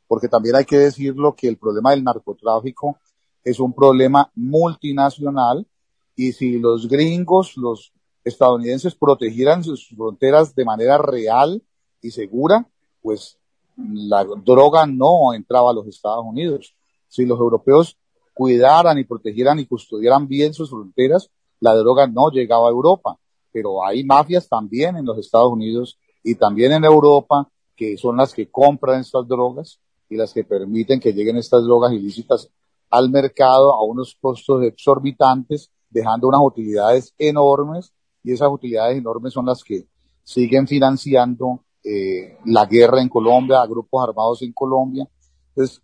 porque 0.07 0.29
también 0.29 0.57
hay 0.57 0.65
que 0.65 0.77
decirlo 0.77 1.35
que 1.35 1.49
el 1.49 1.57
problema 1.57 1.91
del 1.91 2.05
narcotráfico 2.05 2.99
es 3.43 3.59
un 3.59 3.73
problema 3.73 4.31
multinacional 4.35 5.67
y 6.15 6.33
si 6.33 6.59
los 6.59 6.89
gringos, 6.89 7.57
los 7.57 7.93
estadounidenses 8.25 8.95
protegieran 8.95 9.63
sus 9.63 9.89
fronteras 9.89 10.55
de 10.55 10.65
manera 10.65 10.99
real 10.99 11.63
y 12.01 12.11
segura, 12.11 12.67
pues 13.03 13.39
la 13.77 14.25
droga 14.25 14.87
no 14.87 15.35
entraba 15.35 15.71
a 15.71 15.75
los 15.75 15.87
Estados 15.87 16.25
Unidos. 16.25 16.75
Si 17.09 17.27
los 17.27 17.39
europeos 17.39 17.99
cuidaran 18.33 18.99
y 18.99 19.05
protegieran 19.05 19.59
y 19.59 19.67
custodiaran 19.67 20.27
bien 20.27 20.55
sus 20.55 20.71
fronteras, 20.71 21.31
la 21.61 21.75
droga 21.75 22.07
no 22.07 22.31
llegaba 22.31 22.69
a 22.69 22.73
Europa. 22.73 23.19
Pero 23.53 23.85
hay 23.85 24.05
mafias 24.05 24.49
también 24.49 24.97
en 24.97 25.05
los 25.05 25.19
Estados 25.19 25.53
Unidos 25.53 25.99
y 26.23 26.35
también 26.35 26.73
en 26.73 26.85
Europa 26.85 27.49
que 27.77 27.97
son 27.97 28.17
las 28.17 28.33
que 28.33 28.51
compran 28.51 29.01
estas 29.01 29.27
drogas 29.27 29.81
y 30.09 30.17
las 30.17 30.33
que 30.33 30.45
permiten 30.45 31.01
que 31.01 31.13
lleguen 31.13 31.37
estas 31.37 31.65
drogas 31.65 31.93
ilícitas 31.93 32.49
al 32.91 33.11
mercado 33.11 33.73
a 33.73 33.83
unos 33.83 34.17
costos 34.21 34.63
exorbitantes, 34.63 35.71
dejando 35.91 36.29
unas 36.29 36.41
utilidades 36.43 37.15
enormes 37.19 37.93
y 38.25 38.33
esas 38.33 38.49
utilidades 38.49 38.99
enormes 38.99 39.35
son 39.35 39.47
las 39.47 39.63
que 39.63 39.87
siguen 40.25 40.67
financiando 40.67 41.61
eh, 41.85 42.39
la 42.47 42.65
guerra 42.65 43.03
en 43.03 43.11
Colombia, 43.11 43.61
a 43.61 43.67
grupos 43.67 44.09
armados 44.09 44.43
en 44.43 44.53
Colombia. 44.53 45.07
Entonces, 45.51 45.83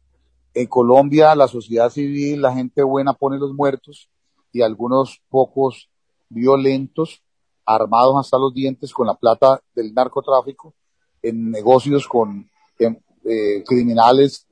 en 0.55 0.67
Colombia 0.67 1.35
la 1.35 1.47
sociedad 1.47 1.91
civil, 1.91 2.41
la 2.41 2.55
gente 2.55 2.83
buena 2.83 3.13
pone 3.13 3.39
los 3.39 3.53
muertos 3.53 4.09
y 4.53 4.63
algunos 4.63 5.21
pocos 5.29 5.91
violentos, 6.31 7.23
armados 7.67 8.17
hasta 8.19 8.39
los 8.39 8.55
dientes 8.55 8.93
con 8.93 9.07
la 9.07 9.15
plata 9.15 9.63
del 9.75 9.93
narcotráfico, 9.93 10.75
en 11.23 11.51
negocios 11.51 12.09
con 12.09 12.49
eh, 12.79 13.63
criminales 13.67 14.47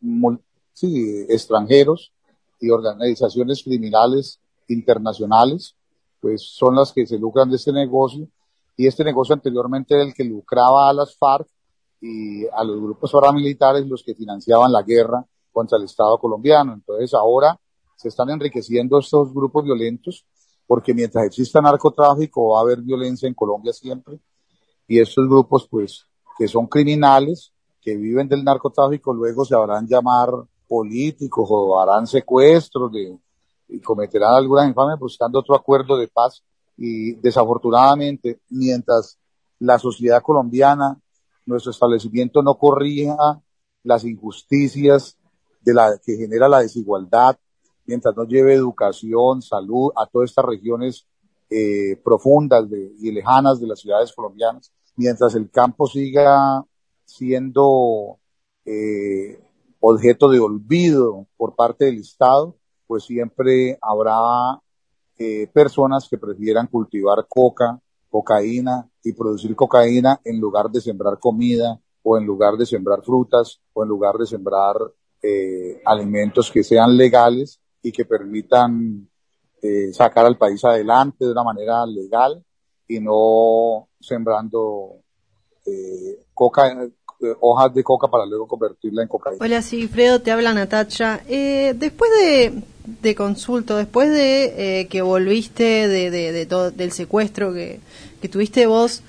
sí, 0.74 1.24
extranjeros 1.30 2.12
y 2.60 2.68
organizaciones 2.68 3.62
criminales 3.62 4.38
internacionales, 4.68 5.74
pues 6.20 6.42
son 6.42 6.74
las 6.76 6.92
que 6.92 7.06
se 7.06 7.18
lucran 7.18 7.50
de 7.50 7.56
este 7.56 7.72
negocio. 7.72 8.28
Y 8.76 8.86
este 8.86 9.04
negocio 9.04 9.34
anteriormente 9.34 9.94
era 9.94 10.04
el 10.04 10.14
que 10.14 10.24
lucraba 10.24 10.88
a 10.88 10.92
las 10.92 11.16
FARC 11.16 11.48
y 12.00 12.46
a 12.46 12.62
los 12.62 12.80
grupos 12.80 13.10
paramilitares 13.10 13.86
los 13.86 14.02
que 14.02 14.14
financiaban 14.14 14.72
la 14.72 14.82
guerra 14.82 15.24
contra 15.52 15.78
el 15.78 15.84
Estado 15.84 16.18
colombiano. 16.18 16.74
Entonces 16.74 17.12
ahora 17.14 17.58
se 17.96 18.08
están 18.08 18.30
enriqueciendo 18.30 18.98
estos 18.98 19.32
grupos 19.34 19.64
violentos 19.64 20.24
porque 20.66 20.94
mientras 20.94 21.24
exista 21.24 21.60
narcotráfico 21.60 22.50
va 22.50 22.58
a 22.58 22.62
haber 22.62 22.82
violencia 22.82 23.26
en 23.26 23.34
Colombia 23.34 23.72
siempre. 23.72 24.20
Y 24.86 25.00
estos 25.00 25.28
grupos 25.28 25.66
pues 25.68 26.04
que 26.38 26.46
son 26.46 26.66
criminales 26.66 27.52
que 27.80 27.96
viven 27.96 28.28
del 28.28 28.44
narcotráfico 28.44 29.12
luego 29.12 29.44
se 29.44 29.56
habrán 29.56 29.88
llamar 29.88 30.30
políticos 30.68 31.48
o 31.50 31.80
harán 31.80 32.06
secuestros 32.06 32.92
de, 32.92 33.18
y 33.68 33.80
cometerán 33.80 34.34
algunas 34.34 34.68
infames 34.68 34.98
buscando 34.98 35.40
otro 35.40 35.54
acuerdo 35.54 35.96
de 35.96 36.08
paz. 36.08 36.42
Y 36.76 37.14
desafortunadamente, 37.14 38.40
mientras 38.50 39.18
la 39.58 39.78
sociedad 39.78 40.22
colombiana, 40.22 40.98
nuestro 41.44 41.72
establecimiento 41.72 42.42
no 42.42 42.54
corrija 42.56 43.42
las 43.82 44.04
injusticias 44.04 45.16
de 45.62 45.74
la 45.74 45.98
que 46.04 46.16
genera 46.16 46.48
la 46.48 46.60
desigualdad, 46.60 47.38
mientras 47.86 48.14
no 48.16 48.24
lleve 48.24 48.54
educación, 48.54 49.42
salud 49.42 49.90
a 49.96 50.06
todas 50.06 50.30
estas 50.30 50.44
regiones 50.44 51.06
eh, 51.50 51.96
profundas 52.04 52.66
y 53.00 53.10
lejanas 53.10 53.60
de 53.60 53.66
las 53.66 53.80
ciudades 53.80 54.12
colombianas, 54.12 54.70
mientras 54.96 55.34
el 55.34 55.50
campo 55.50 55.86
siga 55.86 56.62
siendo 57.04 58.18
eh, 58.66 59.40
objeto 59.80 60.28
de 60.28 60.40
olvido 60.40 61.26
por 61.36 61.56
parte 61.56 61.86
del 61.86 62.00
Estado, 62.00 62.57
pues 62.88 63.04
siempre 63.04 63.78
habrá 63.80 64.60
eh, 65.18 65.46
personas 65.52 66.08
que 66.08 66.16
prefieran 66.16 66.66
cultivar 66.66 67.26
coca, 67.28 67.78
cocaína 68.08 68.88
y 69.04 69.12
producir 69.12 69.54
cocaína 69.54 70.20
en 70.24 70.40
lugar 70.40 70.70
de 70.70 70.80
sembrar 70.80 71.18
comida 71.20 71.78
o 72.02 72.16
en 72.16 72.24
lugar 72.24 72.56
de 72.56 72.64
sembrar 72.64 73.02
frutas 73.02 73.60
o 73.74 73.82
en 73.82 73.88
lugar 73.90 74.16
de 74.16 74.26
sembrar 74.26 74.76
eh, 75.22 75.82
alimentos 75.84 76.50
que 76.50 76.64
sean 76.64 76.96
legales 76.96 77.60
y 77.82 77.92
que 77.92 78.06
permitan 78.06 79.06
eh, 79.60 79.92
sacar 79.92 80.24
al 80.24 80.38
país 80.38 80.64
adelante 80.64 81.26
de 81.26 81.32
una 81.32 81.44
manera 81.44 81.84
legal 81.84 82.42
y 82.86 83.00
no 83.00 83.88
sembrando 84.00 85.02
eh, 85.66 86.24
coca, 86.32 86.88
hojas 87.40 87.74
de 87.74 87.82
coca 87.82 88.08
para 88.08 88.26
luego 88.26 88.46
convertirla 88.46 89.02
en 89.02 89.08
cocaína. 89.08 89.44
Hola, 89.44 89.62
sí, 89.62 89.88
Fredo, 89.88 90.20
te 90.20 90.30
habla 90.30 90.54
Natacha. 90.54 91.20
Eh, 91.28 91.74
después 91.76 92.10
de, 92.20 92.62
de 93.02 93.14
consulto, 93.14 93.76
después 93.76 94.10
de 94.10 94.80
eh, 94.80 94.86
que 94.86 95.02
volviste 95.02 95.88
de, 95.88 96.10
de, 96.10 96.46
todo, 96.46 96.70
del 96.70 96.92
secuestro 96.92 97.52
que, 97.52 97.80
que 98.20 98.28
tuviste 98.28 98.66
vos, 98.66 99.02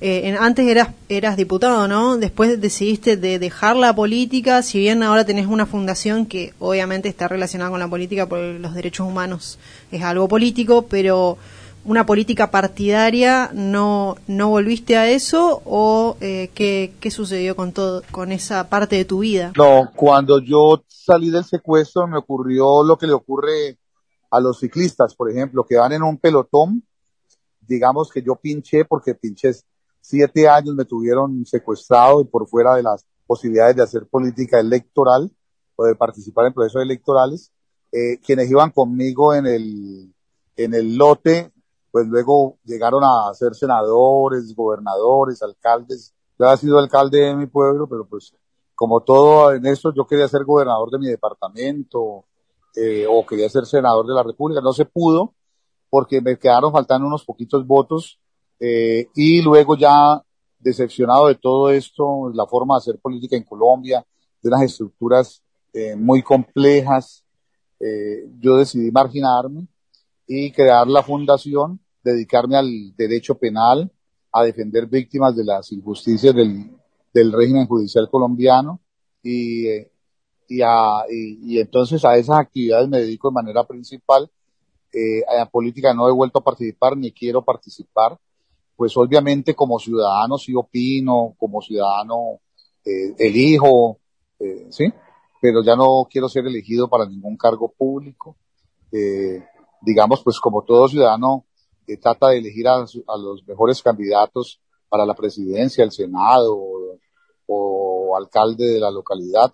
eh, 0.00 0.36
antes 0.38 0.66
eras, 0.66 0.88
eras 1.08 1.36
diputado, 1.36 1.88
¿no? 1.88 2.18
Después 2.18 2.60
decidiste 2.60 3.16
de 3.16 3.38
dejar 3.38 3.76
la 3.76 3.94
política, 3.94 4.62
si 4.62 4.78
bien 4.78 5.02
ahora 5.02 5.24
tenés 5.24 5.46
una 5.46 5.66
fundación 5.66 6.26
que 6.26 6.52
obviamente 6.58 7.08
está 7.08 7.28
relacionada 7.28 7.70
con 7.70 7.80
la 7.80 7.88
política, 7.88 8.28
porque 8.28 8.58
los 8.58 8.74
derechos 8.74 9.06
humanos 9.06 9.58
es 9.90 10.02
algo 10.02 10.28
político, 10.28 10.86
pero 10.88 11.38
una 11.84 12.06
política 12.06 12.50
partidaria, 12.50 13.50
¿no, 13.52 14.16
no 14.26 14.48
volviste 14.48 14.96
a 14.96 15.10
eso 15.10 15.60
o 15.64 16.16
eh, 16.20 16.50
¿qué, 16.54 16.94
qué 17.00 17.10
sucedió 17.10 17.54
con 17.56 17.72
todo, 17.72 18.02
con 18.10 18.32
esa 18.32 18.68
parte 18.68 18.96
de 18.96 19.04
tu 19.04 19.18
vida? 19.18 19.52
No, 19.56 19.90
cuando 19.94 20.40
yo 20.40 20.82
salí 20.88 21.30
del 21.30 21.44
secuestro 21.44 22.06
me 22.06 22.18
ocurrió 22.18 22.82
lo 22.82 22.96
que 22.96 23.06
le 23.06 23.12
ocurre 23.12 23.78
a 24.30 24.40
los 24.40 24.58
ciclistas, 24.58 25.14
por 25.14 25.30
ejemplo, 25.30 25.64
que 25.64 25.76
van 25.76 25.92
en 25.92 26.02
un 26.02 26.18
pelotón, 26.18 26.82
digamos 27.60 28.10
que 28.10 28.22
yo 28.22 28.36
pinché 28.36 28.84
porque 28.84 29.14
pinché 29.14 29.52
siete 30.00 30.48
años, 30.48 30.74
me 30.74 30.84
tuvieron 30.84 31.46
secuestrado 31.46 32.20
y 32.20 32.24
por 32.24 32.48
fuera 32.48 32.74
de 32.74 32.82
las 32.82 33.06
posibilidades 33.26 33.76
de 33.76 33.82
hacer 33.82 34.06
política 34.06 34.58
electoral 34.58 35.30
o 35.76 35.84
de 35.84 35.94
participar 35.94 36.46
en 36.46 36.52
procesos 36.52 36.82
electorales, 36.82 37.52
eh, 37.92 38.18
quienes 38.24 38.50
iban 38.50 38.70
conmigo 38.70 39.34
en 39.34 39.46
el, 39.46 40.14
en 40.56 40.74
el 40.74 40.96
lote 40.96 41.53
pues 41.94 42.08
luego 42.08 42.58
llegaron 42.64 43.04
a 43.04 43.32
ser 43.34 43.54
senadores, 43.54 44.52
gobernadores, 44.52 45.40
alcaldes. 45.44 46.12
Yo 46.36 46.46
había 46.46 46.56
sido 46.56 46.80
alcalde 46.80 47.20
de 47.20 47.36
mi 47.36 47.46
pueblo, 47.46 47.86
pero 47.88 48.04
pues 48.04 48.34
como 48.74 49.02
todo 49.02 49.52
en 49.52 49.64
esto, 49.64 49.94
yo 49.94 50.04
quería 50.04 50.26
ser 50.26 50.42
gobernador 50.42 50.90
de 50.90 50.98
mi 50.98 51.06
departamento 51.06 52.24
eh, 52.74 53.06
o 53.08 53.24
quería 53.24 53.48
ser 53.48 53.64
senador 53.64 54.08
de 54.08 54.12
la 54.12 54.24
República. 54.24 54.60
No 54.60 54.72
se 54.72 54.86
pudo 54.86 55.34
porque 55.88 56.20
me 56.20 56.36
quedaron 56.36 56.72
faltando 56.72 57.06
unos 57.06 57.24
poquitos 57.24 57.64
votos 57.64 58.18
eh, 58.58 59.06
y 59.14 59.40
luego 59.42 59.76
ya 59.76 60.20
decepcionado 60.58 61.28
de 61.28 61.36
todo 61.36 61.70
esto, 61.70 62.28
la 62.34 62.46
forma 62.46 62.74
de 62.74 62.78
hacer 62.78 62.98
política 62.98 63.36
en 63.36 63.44
Colombia, 63.44 64.04
de 64.42 64.48
unas 64.48 64.62
estructuras 64.62 65.44
eh, 65.72 65.94
muy 65.94 66.24
complejas, 66.24 67.24
eh, 67.78 68.28
yo 68.40 68.56
decidí 68.56 68.90
marginarme 68.90 69.68
y 70.26 70.50
crear 70.50 70.88
la 70.88 71.04
fundación 71.04 71.78
dedicarme 72.04 72.56
al 72.56 72.94
derecho 72.96 73.36
penal, 73.36 73.90
a 74.30 74.44
defender 74.44 74.86
víctimas 74.86 75.34
de 75.34 75.44
las 75.44 75.72
injusticias 75.72 76.34
del, 76.34 76.70
del 77.12 77.32
régimen 77.32 77.66
judicial 77.66 78.08
colombiano 78.10 78.80
y, 79.22 79.68
y, 80.48 80.60
a, 80.62 81.04
y, 81.08 81.58
entonces 81.58 82.04
a 82.04 82.16
esas 82.16 82.38
actividades 82.38 82.88
me 82.88 82.98
dedico 82.98 83.28
de 83.28 83.34
manera 83.34 83.64
principal. 83.64 84.30
Eh, 84.92 85.22
a 85.26 85.46
política 85.46 85.92
no 85.94 86.08
he 86.08 86.12
vuelto 86.12 86.38
a 86.38 86.44
participar 86.44 86.96
ni 86.96 87.10
quiero 87.12 87.42
participar. 87.42 88.18
Pues 88.76 88.96
obviamente 88.96 89.54
como 89.54 89.78
ciudadano 89.78 90.36
sí 90.36 90.52
opino, 90.54 91.34
como 91.38 91.62
ciudadano 91.62 92.40
eh, 92.84 93.14
elijo, 93.18 93.98
eh, 94.40 94.66
¿sí? 94.70 94.92
Pero 95.40 95.62
ya 95.62 95.76
no 95.76 96.06
quiero 96.10 96.28
ser 96.28 96.46
elegido 96.46 96.88
para 96.88 97.06
ningún 97.06 97.36
cargo 97.36 97.72
público. 97.72 98.36
Eh, 98.90 99.44
digamos, 99.80 100.22
pues 100.22 100.40
como 100.40 100.62
todo 100.62 100.88
ciudadano 100.88 101.44
que 101.86 101.96
trata 101.96 102.28
de 102.28 102.38
elegir 102.38 102.66
a, 102.68 102.78
los 102.78 103.46
mejores 103.46 103.82
candidatos 103.82 104.60
para 104.88 105.04
la 105.06 105.14
presidencia, 105.14 105.84
el 105.84 105.90
Senado 105.90 106.58
o, 107.46 108.16
alcalde 108.16 108.66
de 108.66 108.80
la 108.80 108.90
localidad. 108.90 109.52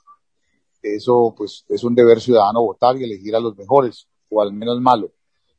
Eso 0.82 1.34
pues 1.36 1.64
es 1.68 1.82
un 1.82 1.94
deber 1.94 2.20
ciudadano 2.20 2.62
votar 2.62 2.96
y 2.96 3.04
elegir 3.04 3.34
a 3.34 3.40
los 3.40 3.56
mejores 3.56 4.06
o 4.28 4.42
al 4.42 4.52
menos 4.52 4.80
malo. 4.80 5.12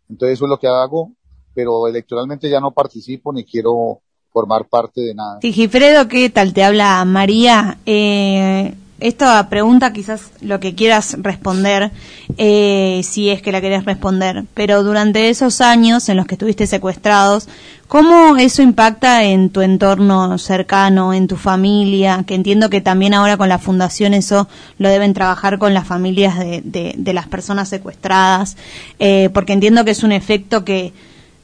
Entonces 0.08 0.38
eso 0.38 0.46
es 0.46 0.50
lo 0.50 0.60
que 0.60 0.68
hago, 0.68 1.12
pero 1.54 1.88
electoralmente 1.88 2.50
ya 2.50 2.60
no 2.60 2.72
participo 2.72 3.34
ni 3.34 3.44
quiero 3.44 4.01
formar 4.32 4.68
parte 4.70 5.01
de 5.01 5.16
nada. 5.16 5.40
Sigifredo, 5.42 6.08
¿qué 6.08 6.30
tal? 6.30 6.54
Te 6.54 6.63
habla 6.63 7.04
María. 7.06 7.80
Eh, 7.86 8.75
esta 9.01 9.50
pregunta 9.50 9.91
quizás 9.91 10.31
lo 10.41 10.60
que 10.60 10.75
quieras 10.75 11.17
responder, 11.20 11.91
eh, 12.38 13.01
si 13.03 13.29
es 13.29 13.41
que 13.41 13.51
la 13.51 13.60
querés 13.60 13.84
responder, 13.84 14.46
pero 14.53 14.84
durante 14.84 15.29
esos 15.29 15.60
años 15.60 16.08
en 16.08 16.17
los 16.17 16.27
que 16.27 16.36
estuviste 16.36 16.67
secuestrados, 16.67 17.50
¿cómo 17.88 18.38
eso 18.38 18.62
impacta 18.62 19.24
en 19.24 19.50
tu 19.50 19.62
entorno 19.62 20.38
cercano, 20.38 21.13
en 21.13 21.27
tu 21.27 21.36
familia? 21.36 22.24
Que 22.27 22.36
entiendo 22.36 22.70
que 22.70 22.79
también 22.79 23.15
ahora 23.15 23.38
con 23.38 23.50
la 23.50 23.58
fundación 23.58 24.13
eso 24.13 24.48
lo 24.77 24.89
deben 24.89 25.13
trabajar 25.13 25.58
con 25.58 25.74
las 25.74 25.88
familias 25.88 26.38
de, 26.38 26.93
de, 26.96 27.13
las 27.13 27.27
personas 27.27 27.70
secuestradas, 27.70 28.55
eh, 29.00 29.29
porque 29.34 29.53
entiendo 29.53 29.84
que 29.84 29.91
es 29.91 30.03
un 30.03 30.12
efecto 30.12 30.63
que 30.63 30.93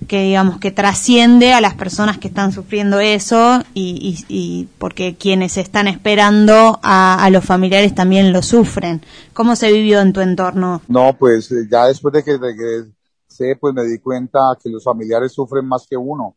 que 0.06 0.22
digamos 0.22 0.60
que 0.60 0.72
trasciende 0.72 1.54
a 1.54 1.62
las 1.62 1.74
personas 1.74 2.18
que 2.18 2.27
están 2.27 2.51
sufriendo 2.51 3.00
eso 3.00 3.63
y, 3.74 4.24
y, 4.30 4.70
porque 4.77 5.16
quienes 5.16 5.58
están 5.58 5.88
esperando 5.88 6.80
a, 6.84 7.27
los 7.32 7.44
familiares 7.44 7.96
también 7.96 8.32
lo 8.32 8.42
sufren. 8.42 9.01
¿Cómo 9.34 9.56
se 9.56 9.72
vivió 9.72 10.00
en 10.01 10.13
tu 10.13 10.22
entorno? 10.22 10.82
No, 10.88 11.18
pues 11.18 11.51
eh, 11.51 11.68
ya 11.70 11.88
después 11.88 12.13
de 12.13 12.24
que 12.24 12.38
regresé, 12.38 13.58
pues 13.60 13.74
me 13.74 13.84
di 13.84 14.00
cuenta 14.00 14.39
que 14.62 14.70
los 14.70 14.84
familiares 14.84 15.34
sufren 15.34 15.66
más 15.66 15.88
que 15.89 15.98
uno. 15.98 16.36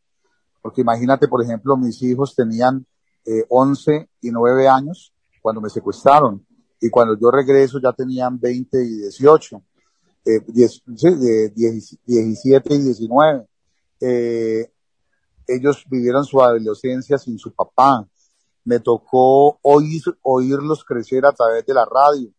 Porque 0.62 0.80
imagínate, 0.80 1.28
por 1.28 1.42
ejemplo, 1.42 1.76
mis 1.76 2.02
hijos 2.02 2.34
tenían 2.34 2.84
eh, 3.26 3.44
11 3.48 4.08
y 4.22 4.30
9 4.30 4.68
años 4.68 5.12
cuando 5.42 5.60
me 5.60 5.70
secuestraron 5.70 6.44
y 6.80 6.90
cuando 6.90 7.16
yo 7.18 7.30
regreso 7.30 7.78
ya 7.82 7.92
tenían 7.92 8.40
20 8.40 8.82
y 8.82 8.96
18. 9.02 9.62
Eh, 10.24 10.40
10, 10.46 10.82
17 12.04 12.74
y 12.74 12.78
19 12.78 13.49
eh, 14.00 14.72
ellos 15.46 15.84
vivieron 15.88 16.24
su 16.24 16.40
adolescencia 16.42 17.18
sin 17.18 17.38
su 17.38 17.52
papá. 17.52 18.06
Me 18.64 18.80
tocó 18.80 19.58
oír, 19.62 20.02
oírlos 20.22 20.84
crecer 20.84 21.26
a 21.26 21.32
través 21.32 21.66
de 21.66 21.74
la 21.74 21.84
radio. 21.84 22.30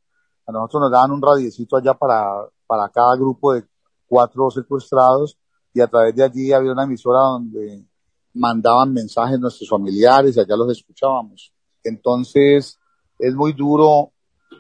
A 0.48 0.52
nosotros 0.52 0.84
nos 0.84 0.92
daban 0.92 1.12
un 1.12 1.22
radiecito 1.22 1.78
allá 1.78 1.94
para, 1.94 2.48
para 2.68 2.90
cada 2.90 3.16
grupo 3.16 3.54
de 3.54 3.66
cuatro 4.08 4.50
secuestrados 4.50 5.38
y 5.74 5.82
a 5.82 5.88
través 5.88 6.16
de 6.16 6.24
allí 6.24 6.52
había 6.52 6.72
una 6.72 6.84
emisora 6.84 7.20
donde 7.20 7.86
mandaban 8.34 8.94
mensajes 8.94 9.40
nuestros 9.40 9.70
familiares 9.70 10.36
y 10.36 10.40
allá 10.40 10.56
los 10.56 10.72
escuchábamos. 10.72 11.54
Entonces 11.84 12.80
es 13.20 13.36
muy 13.36 13.54
duro 13.54 14.12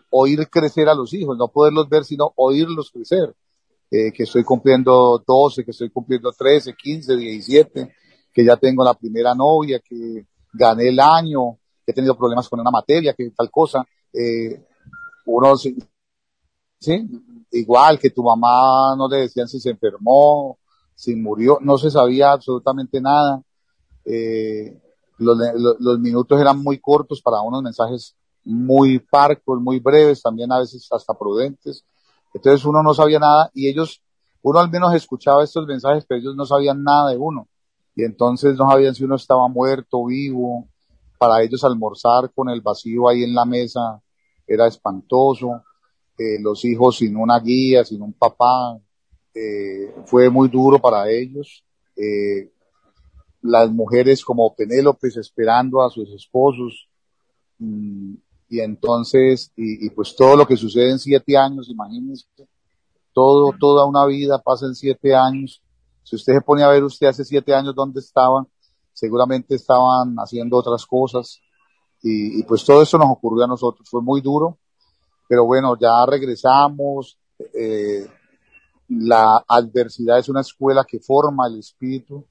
oír 0.09 0.47
crecer 0.49 0.87
a 0.89 0.95
los 0.95 1.13
hijos, 1.13 1.37
no 1.37 1.47
poderlos 1.47 1.89
ver, 1.89 2.03
sino 2.03 2.31
oírlos 2.35 2.91
crecer. 2.91 3.35
Eh, 3.93 4.13
que 4.13 4.23
estoy 4.23 4.45
cumpliendo 4.45 5.21
12, 5.27 5.65
que 5.65 5.71
estoy 5.71 5.89
cumpliendo 5.89 6.31
13, 6.31 6.75
15, 6.81 7.17
17, 7.17 7.93
que 8.31 8.45
ya 8.45 8.55
tengo 8.55 8.85
la 8.85 8.93
primera 8.93 9.35
novia, 9.35 9.81
que 9.81 10.25
gané 10.53 10.87
el 10.87 10.99
año, 11.01 11.59
que 11.85 11.91
he 11.91 11.93
tenido 11.93 12.17
problemas 12.17 12.47
con 12.47 12.61
una 12.61 12.71
materia, 12.71 13.13
que 13.13 13.31
tal 13.31 13.51
cosa. 13.51 13.85
Eh, 14.13 14.65
uno, 15.25 15.57
sí, 15.57 15.75
igual 17.51 17.99
que 17.99 18.11
tu 18.11 18.23
mamá 18.23 18.95
no 18.95 19.09
le 19.09 19.23
decían 19.23 19.49
si 19.49 19.59
se 19.59 19.71
enfermó, 19.71 20.57
si 20.95 21.13
murió, 21.17 21.57
no 21.59 21.77
se 21.77 21.91
sabía 21.91 22.31
absolutamente 22.31 23.01
nada. 23.01 23.43
Eh, 24.05 24.79
los, 25.17 25.37
los, 25.79 25.99
minutos 25.99 26.39
eran 26.39 26.63
muy 26.63 26.79
cortos 26.79 27.21
para 27.21 27.41
unos 27.41 27.61
mensajes 27.61 28.15
muy 28.45 28.99
parcos, 28.99 29.59
muy 29.59 29.79
breves, 29.79 30.21
también 30.21 30.49
a 30.53 30.59
veces 30.59 30.87
hasta 30.91 31.13
prudentes. 31.13 31.83
Entonces 32.33 32.65
uno 32.65 32.81
no 32.81 32.93
sabía 32.93 33.19
nada 33.19 33.51
y 33.53 33.67
ellos, 33.67 34.01
uno 34.41 34.59
al 34.59 34.69
menos 34.69 34.93
escuchaba 34.93 35.43
estos 35.43 35.65
mensajes, 35.67 36.05
pero 36.07 36.19
ellos 36.19 36.35
no 36.35 36.45
sabían 36.45 36.83
nada 36.83 37.11
de 37.11 37.17
uno. 37.17 37.47
Y 37.95 38.03
entonces 38.03 38.55
no 38.55 38.69
sabían 38.69 38.95
si 38.95 39.03
uno 39.03 39.15
estaba 39.15 39.47
muerto, 39.47 40.05
vivo. 40.05 40.67
Para 41.17 41.43
ellos 41.43 41.63
almorzar 41.63 42.31
con 42.33 42.49
el 42.49 42.61
vacío 42.61 43.07
ahí 43.07 43.23
en 43.23 43.35
la 43.35 43.45
mesa 43.45 44.01
era 44.47 44.67
espantoso. 44.67 45.63
Eh, 46.17 46.39
los 46.39 46.65
hijos 46.65 46.97
sin 46.97 47.15
una 47.15 47.39
guía, 47.39 47.83
sin 47.83 48.01
un 48.01 48.13
papá, 48.13 48.77
eh, 49.33 49.93
fue 50.05 50.29
muy 50.29 50.49
duro 50.49 50.79
para 50.79 51.09
ellos. 51.09 51.63
Eh, 51.95 52.51
las 53.41 53.71
mujeres 53.71 54.23
como 54.23 54.53
Penélope 54.55 55.07
esperando 55.07 55.81
a 55.81 55.89
sus 55.89 56.09
esposos. 56.11 56.87
Mm, 57.59 58.15
y 58.51 58.59
entonces, 58.59 59.49
y, 59.55 59.89
pues 59.91 60.13
todo 60.13 60.35
lo 60.35 60.45
que 60.45 60.57
sucede 60.57 60.91
en 60.91 60.99
siete 60.99 61.37
años, 61.37 61.69
imagínense, 61.69 62.27
todo, 63.13 63.53
toda 63.57 63.85
una 63.85 64.05
vida 64.05 64.41
pasa 64.41 64.65
en 64.65 64.75
siete 64.75 65.15
años. 65.15 65.63
Si 66.03 66.17
usted 66.17 66.33
se 66.33 66.41
pone 66.41 66.61
a 66.61 66.67
ver 66.67 66.83
usted 66.83 67.07
hace 67.07 67.23
siete 67.23 67.55
años 67.55 67.73
dónde 67.73 68.01
estaban, 68.01 68.45
seguramente 68.91 69.55
estaban 69.55 70.17
haciendo 70.17 70.57
otras 70.57 70.85
cosas. 70.85 71.39
Y, 72.03 72.43
pues 72.43 72.65
todo 72.65 72.81
eso 72.81 72.97
nos 72.97 73.11
ocurrió 73.11 73.45
a 73.45 73.47
nosotros. 73.47 73.87
Fue 73.89 74.01
muy 74.01 74.19
duro, 74.19 74.57
pero 75.29 75.45
bueno, 75.45 75.77
ya 75.79 76.05
regresamos. 76.05 77.17
Eh, 77.53 78.05
la 78.89 79.45
adversidad 79.47 80.19
es 80.19 80.27
una 80.27 80.41
escuela 80.41 80.83
que 80.83 80.99
forma 80.99 81.47
el 81.47 81.59
espíritu, 81.59 82.25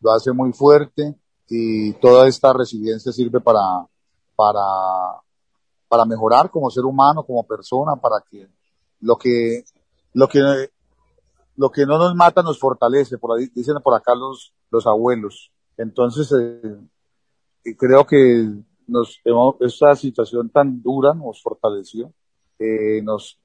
lo 0.00 0.10
hace 0.10 0.32
muy 0.32 0.52
fuerte 0.52 1.14
y 1.48 1.92
toda 1.92 2.26
esta 2.26 2.52
residencia 2.52 3.12
sirve 3.12 3.40
para, 3.40 3.86
para 4.34 5.20
para 5.90 6.04
mejorar 6.04 6.52
como 6.52 6.70
ser 6.70 6.84
humano, 6.84 7.24
como 7.24 7.42
persona, 7.42 7.96
para 7.96 8.22
que 8.30 8.46
lo 9.00 9.18
que, 9.18 9.64
lo 10.14 10.28
que, 10.28 10.40
lo 11.56 11.68
que 11.68 11.84
no 11.84 11.98
nos 11.98 12.14
mata 12.14 12.44
nos 12.44 12.60
fortalece, 12.60 13.18
por 13.18 13.36
ahí, 13.36 13.48
dicen 13.52 13.74
por 13.82 13.94
acá 13.96 14.14
los, 14.14 14.54
los 14.70 14.86
abuelos. 14.86 15.50
Entonces, 15.76 16.32
eh, 16.32 17.76
creo 17.76 18.06
que 18.06 18.48
nos, 18.86 19.20
esta 19.58 19.96
situación 19.96 20.50
tan 20.50 20.80
dura 20.80 21.12
nos 21.12 21.42
fortaleció, 21.42 22.12
eh, 22.56 23.02
nos 23.02 23.40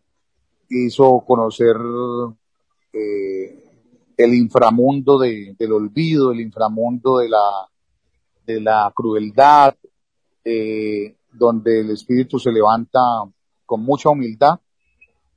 hizo 0.69 1.23
conocer 1.25 1.77
eh, 2.93 3.63
el 4.17 4.33
inframundo 4.35 5.17
de, 5.17 5.55
del 5.57 5.73
olvido, 5.73 6.31
el 6.31 6.41
inframundo 6.41 7.17
de 7.17 7.29
la, 7.29 7.67
de 8.45 8.61
la 8.61 8.93
crueldad, 8.95 9.73
donde 11.37 11.81
el 11.81 11.91
espíritu 11.91 12.39
se 12.39 12.51
levanta 12.51 12.99
con 13.65 13.81
mucha 13.81 14.09
humildad, 14.09 14.59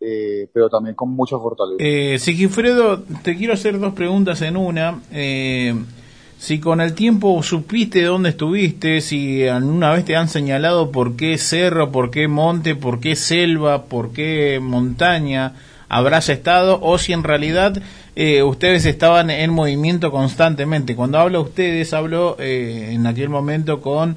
eh, 0.01 0.49
pero 0.53 0.69
también 0.69 0.95
con 0.95 1.11
mucha 1.11 1.37
fortaleza. 1.39 1.83
Eh, 1.83 2.19
Sigifredo, 2.19 3.03
te 3.23 3.37
quiero 3.37 3.55
hacer 3.55 3.79
dos 3.79 3.95
preguntas 3.95 4.43
en 4.43 4.57
una. 4.57 5.01
Eh, 5.13 5.75
si 6.39 6.61
con 6.61 6.81
el 6.81 6.95
tiempo 6.95 7.43
supiste 7.43 8.05
dónde 8.05 8.31
estuviste, 8.31 9.01
si 9.01 9.47
alguna 9.47 9.91
vez 9.91 10.05
te 10.05 10.15
han 10.15 10.29
señalado 10.29 10.93
por 10.93 11.17
qué 11.17 11.37
cerro, 11.37 11.91
por 11.91 12.13
qué 12.13 12.29
monte, 12.29 12.77
por 12.77 13.01
qué 13.01 13.17
selva, 13.17 13.87
por 13.87 14.13
qué 14.13 14.61
montaña 14.63 15.55
habrás 15.89 16.29
estado, 16.29 16.79
o 16.81 16.97
si 16.99 17.13
en 17.13 17.25
realidad 17.25 17.83
eh, 18.15 18.43
ustedes 18.43 18.85
estaban 18.85 19.31
en 19.31 19.51
movimiento 19.51 20.13
constantemente. 20.13 20.95
Cuando 20.95 21.19
hablo 21.19 21.43
ustedes, 21.43 21.93
hablo 21.93 22.37
eh, 22.39 22.91
en 22.93 23.07
aquel 23.07 23.31
momento 23.31 23.81
con 23.81 24.17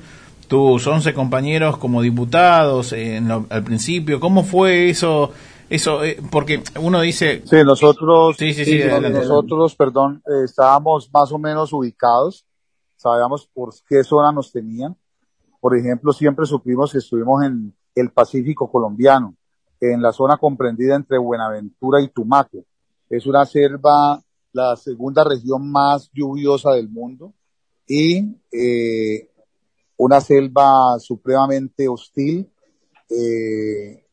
tus 0.51 0.85
11 0.85 1.13
compañeros 1.13 1.77
como 1.77 2.01
diputados 2.01 2.91
en 2.91 3.31
al 3.31 3.63
principio. 3.63 4.19
¿Cómo 4.19 4.43
fue 4.43 4.89
eso? 4.89 5.31
Eso, 5.69 6.03
eh, 6.03 6.17
porque 6.29 6.61
uno 6.81 6.99
dice... 6.99 7.41
Sí, 7.45 7.63
nosotros, 7.63 8.35
sí, 8.37 8.53
sí, 8.53 8.65
sí, 8.65 8.81
nosotros, 9.13 9.73
perdón, 9.77 10.21
eh, 10.27 10.43
estábamos 10.43 11.09
más 11.13 11.31
o 11.31 11.39
menos 11.39 11.71
ubicados, 11.71 12.45
sabíamos 12.97 13.47
por 13.53 13.73
qué 13.87 14.03
zona 14.03 14.33
nos 14.33 14.51
tenían. 14.51 14.97
Por 15.61 15.77
ejemplo, 15.77 16.11
siempre 16.11 16.45
supimos 16.45 16.91
que 16.91 16.97
estuvimos 16.97 17.45
en 17.45 17.73
el 17.95 18.11
Pacífico 18.11 18.69
colombiano, 18.69 19.33
en 19.79 20.01
la 20.01 20.11
zona 20.11 20.35
comprendida 20.35 20.97
entre 20.97 21.17
Buenaventura 21.17 22.01
y 22.01 22.09
Tumaco. 22.09 22.65
Es 23.09 23.25
una 23.25 23.45
selva 23.45 24.21
la 24.51 24.75
segunda 24.75 25.23
región 25.23 25.71
más 25.71 26.11
lluviosa 26.13 26.71
del 26.71 26.89
mundo 26.89 27.31
y 27.87 28.35
eh, 28.51 29.30
una 29.97 30.21
selva 30.21 30.97
supremamente 30.99 31.87
hostil, 31.87 32.51
eh, 33.09 34.05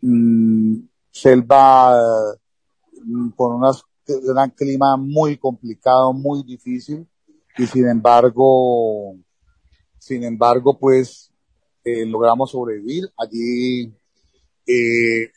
mm, 0.00 0.76
selva 1.10 1.96
mm, 3.04 3.30
con 3.30 3.54
unas, 3.54 3.82
un 4.08 4.50
clima 4.50 4.96
muy 4.96 5.36
complicado, 5.36 6.12
muy 6.12 6.42
difícil 6.42 7.06
y 7.56 7.66
sin 7.66 7.86
embargo, 7.88 9.16
sin 9.98 10.24
embargo, 10.24 10.78
pues 10.78 11.32
eh, 11.84 12.06
logramos 12.06 12.50
sobrevivir. 12.50 13.10
Allí, 13.16 13.92
eh, 14.66 15.30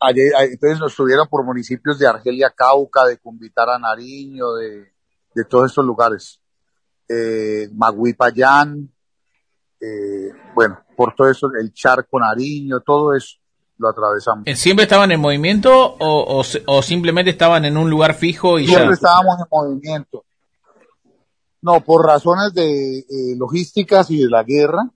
entonces 0.00 0.78
nos 0.78 0.92
estuvieron 0.92 1.28
por 1.28 1.44
municipios 1.44 1.98
de 1.98 2.06
Argelia, 2.06 2.52
Cauca, 2.54 3.04
de 3.06 3.18
Cumbitara, 3.18 3.78
Nariño, 3.78 4.54
de, 4.54 4.92
todos 5.48 5.70
estos 5.70 5.84
lugares. 5.84 6.40
Eh, 7.08 7.68
eh, 9.80 10.32
bueno, 10.54 10.78
por 10.96 11.14
todo 11.14 11.30
eso, 11.30 11.48
el 11.58 11.72
Charco, 11.72 12.18
Nariño, 12.18 12.80
todo 12.80 13.14
eso 13.14 13.36
lo 13.78 13.88
atravesamos. 13.88 14.44
¿Siempre 14.54 14.84
estaban 14.84 15.10
en 15.12 15.20
movimiento 15.20 15.72
o, 15.72 16.40
o, 16.40 16.42
o 16.66 16.82
simplemente 16.82 17.30
estaban 17.30 17.64
en 17.64 17.76
un 17.76 17.88
lugar 17.88 18.14
fijo 18.14 18.58
y 18.58 18.66
Siempre 18.66 18.94
estábamos 18.94 19.38
en 19.38 19.46
movimiento. 19.50 20.24
No, 21.60 21.80
por 21.80 22.04
razones 22.04 22.52
de 22.54 22.98
eh, 22.98 23.36
logísticas 23.36 24.10
y 24.10 24.22
de 24.22 24.28
la 24.28 24.42
guerra. 24.42 24.90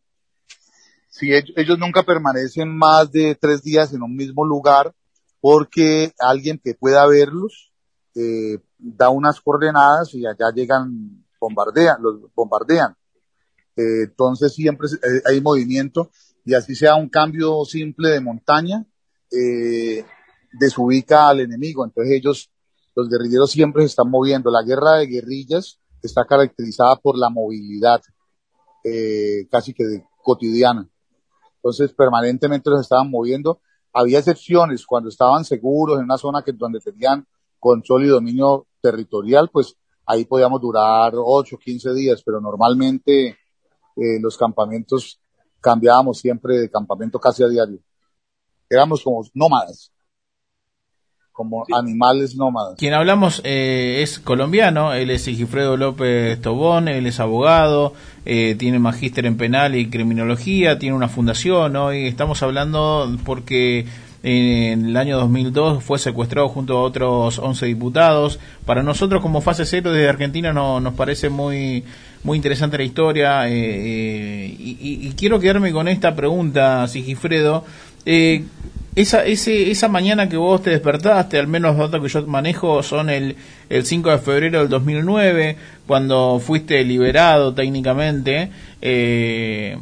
Si 1.09 1.33
ellos, 1.33 1.53
ellos, 1.57 1.79
nunca 1.79 2.03
permanecen 2.03 2.77
más 2.77 3.11
de 3.13 3.35
tres 3.35 3.63
días 3.63 3.93
en 3.93 4.03
un 4.03 4.17
mismo 4.17 4.45
lugar, 4.45 4.95
porque 5.41 6.13
alguien 6.19 6.61
que 6.63 6.75
pueda 6.75 7.07
verlos 7.07 7.73
eh, 8.15 8.59
da 8.79 9.11
unas 9.11 9.41
coordenadas 9.41 10.15
y 10.15 10.27
allá 10.27 10.51
llegan, 10.55 11.25
bombardean, 11.41 12.01
los 12.01 12.33
bombardean. 12.35 12.97
Eh, 13.77 14.05
entonces 14.05 14.53
siempre 14.53 14.89
eh, 14.89 15.23
hay 15.25 15.41
movimiento 15.41 16.11
y 16.45 16.55
así 16.55 16.75
sea 16.75 16.97
un 16.97 17.09
cambio 17.09 17.65
simple 17.65 18.11
de 18.11 18.21
montaña, 18.21 18.85
eh, 19.31 20.05
desubica 20.53 21.29
al 21.29 21.41
enemigo. 21.41 21.85
Entonces 21.85 22.15
ellos, 22.15 22.51
los 22.95 23.09
guerrilleros 23.09 23.51
siempre 23.51 23.83
se 23.83 23.89
están 23.89 24.11
moviendo. 24.11 24.51
La 24.51 24.63
guerra 24.63 24.97
de 24.97 25.07
guerrillas 25.07 25.79
está 26.03 26.25
caracterizada 26.25 26.97
por 26.97 27.17
la 27.17 27.31
movilidad 27.31 28.01
eh, 28.85 29.47
casi 29.51 29.73
que 29.73 29.85
de, 29.85 30.05
cotidiana. 30.23 30.89
Entonces 31.57 31.93
permanentemente 31.93 32.71
los 32.71 32.81
estaban 32.81 33.09
moviendo. 33.11 33.61
Había 33.93 34.19
excepciones 34.19 34.85
cuando 34.85 35.09
estaban 35.09 35.45
seguros 35.45 35.99
en 35.99 36.05
una 36.05 36.19
zona 36.19 36.43
que 36.43 36.53
donde 36.53 36.81
tenían 36.81 37.27
control 37.61 38.05
y 38.05 38.09
dominio 38.09 38.67
territorial, 38.81 39.51
pues 39.53 39.77
ahí 40.07 40.25
podíamos 40.25 40.61
durar 40.61 41.13
8, 41.15 41.57
15 41.59 41.95
días, 41.95 42.23
pero 42.25 42.41
normalmente 42.41 43.37
eh, 43.97 44.21
los 44.21 44.37
campamentos 44.37 45.21
cambiábamos 45.61 46.19
siempre 46.19 46.59
de 46.59 46.71
campamento 46.71 47.19
casi 47.19 47.43
a 47.43 47.49
diario. 47.49 47.79
Éramos 48.69 49.03
como 49.03 49.23
nómadas 49.35 49.93
como 51.33 51.65
animales 51.75 52.37
nómadas. 52.37 52.77
Quien 52.79 52.95
hablamos 52.95 53.41
eh, 53.45 54.01
es 54.03 54.19
colombiano, 54.19 54.93
él 54.93 55.11
es 55.11 55.23
Sigifredo 55.23 55.77
López 55.77 56.41
Tobón, 56.41 56.89
él 56.89 57.07
es 57.07 57.21
abogado, 57.21 57.95
eh, 58.27 58.55
tiene 58.59 58.79
magíster 58.79 59.25
en 59.25 59.39
penal 59.39 59.75
y 59.75 59.89
criminología, 59.89 60.79
tiene 60.79 60.95
una 60.95 61.09
fundación, 61.09 61.75
hoy 61.77 62.07
estamos 62.07 62.43
hablando 62.43 63.17
porque 63.25 63.87
en 64.23 64.87
el 64.87 64.97
año 64.97 65.19
2002 65.19 65.83
fue 65.83 65.99
secuestrado 65.99 66.49
junto 66.49 66.77
a 66.77 66.83
otros 66.83 67.39
11 67.39 67.67
diputados. 67.67 68.39
Para 68.67 68.83
nosotros 68.83 69.21
como 69.21 69.41
fase 69.41 69.65
cero 69.65 69.91
desde 69.91 70.09
Argentina 70.09 70.53
no, 70.53 70.81
nos 70.81 70.95
parece 70.95 71.29
muy 71.29 71.83
muy 72.25 72.37
interesante 72.37 72.79
la 72.79 72.85
historia 72.85 73.49
eh, 73.49 73.53
eh 73.53 74.57
y, 74.59 75.09
y, 75.09 75.13
quiero 75.13 75.41
quedarme 75.41 75.73
con 75.73 75.89
esta 75.89 76.15
pregunta, 76.15 76.87
Sigifredo. 76.89 77.65
Eh, 78.07 78.45
esa, 78.95 79.25
ese, 79.25 79.71
esa 79.71 79.89
mañana 79.89 80.29
que 80.29 80.37
vos 80.37 80.63
te 80.63 80.71
despertaste, 80.71 81.39
al 81.39 81.47
menos 81.47 81.77
los 81.77 81.91
datos 81.91 82.07
que 82.07 82.13
yo 82.13 82.27
manejo 82.27 82.83
son 82.83 83.09
el, 83.09 83.37
el 83.71 83.87
5 83.87 84.11
de 84.11 84.19
febrero 84.19 84.59
del 84.61 84.69
2009, 84.69 85.57
cuando 85.87 86.39
fuiste 86.45 86.85
liberado 86.85 87.55
técnicamente. 87.55 88.51
Eh, 88.83 89.79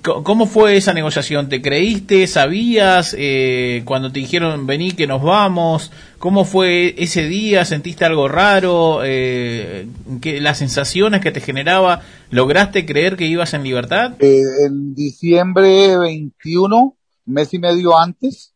¿Cómo 0.00 0.46
fue 0.46 0.76
esa 0.76 0.94
negociación? 0.94 1.48
¿Te 1.48 1.60
creíste? 1.60 2.26
¿Sabías? 2.26 3.14
Eh, 3.18 3.82
cuando 3.84 4.10
te 4.10 4.20
dijeron 4.20 4.66
vení 4.66 4.92
que 4.92 5.06
nos 5.06 5.22
vamos, 5.22 5.90
¿cómo 6.18 6.44
fue 6.44 6.94
ese 6.98 7.26
día? 7.26 7.64
¿Sentiste 7.64 8.04
algo 8.04 8.28
raro? 8.28 9.00
Eh, 9.04 9.86
¿qué, 10.20 10.40
¿Las 10.40 10.58
sensaciones 10.58 11.20
que 11.20 11.32
te 11.32 11.40
generaba? 11.40 12.02
¿Lograste 12.30 12.86
creer 12.86 13.16
que 13.16 13.26
ibas 13.26 13.54
en 13.54 13.64
libertad? 13.64 14.14
Eh, 14.20 14.40
en 14.66 14.94
diciembre 14.94 15.98
21, 15.98 16.96
mes 17.26 17.52
y 17.52 17.58
medio 17.58 17.98
antes, 17.98 18.54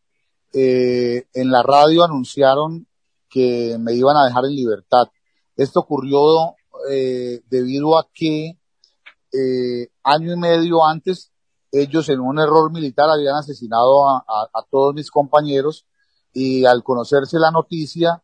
eh, 0.52 1.26
en 1.34 1.50
la 1.50 1.62
radio 1.62 2.04
anunciaron 2.04 2.86
que 3.28 3.76
me 3.78 3.92
iban 3.92 4.16
a 4.16 4.24
dejar 4.24 4.44
en 4.46 4.56
libertad. 4.56 5.08
Esto 5.56 5.80
ocurrió 5.80 6.54
eh, 6.90 7.40
debido 7.50 7.98
a 7.98 8.08
que 8.14 8.56
eh, 9.32 9.88
año 10.02 10.32
y 10.32 10.36
medio 10.36 10.84
antes 10.84 11.32
ellos 11.72 12.08
en 12.08 12.20
un 12.20 12.38
error 12.38 12.72
militar 12.72 13.10
habían 13.10 13.36
asesinado 13.36 14.08
a, 14.08 14.66
todos 14.70 14.94
mis 14.94 15.10
compañeros 15.10 15.86
y 16.32 16.64
al 16.64 16.82
conocerse 16.82 17.38
la 17.38 17.50
noticia 17.50 18.22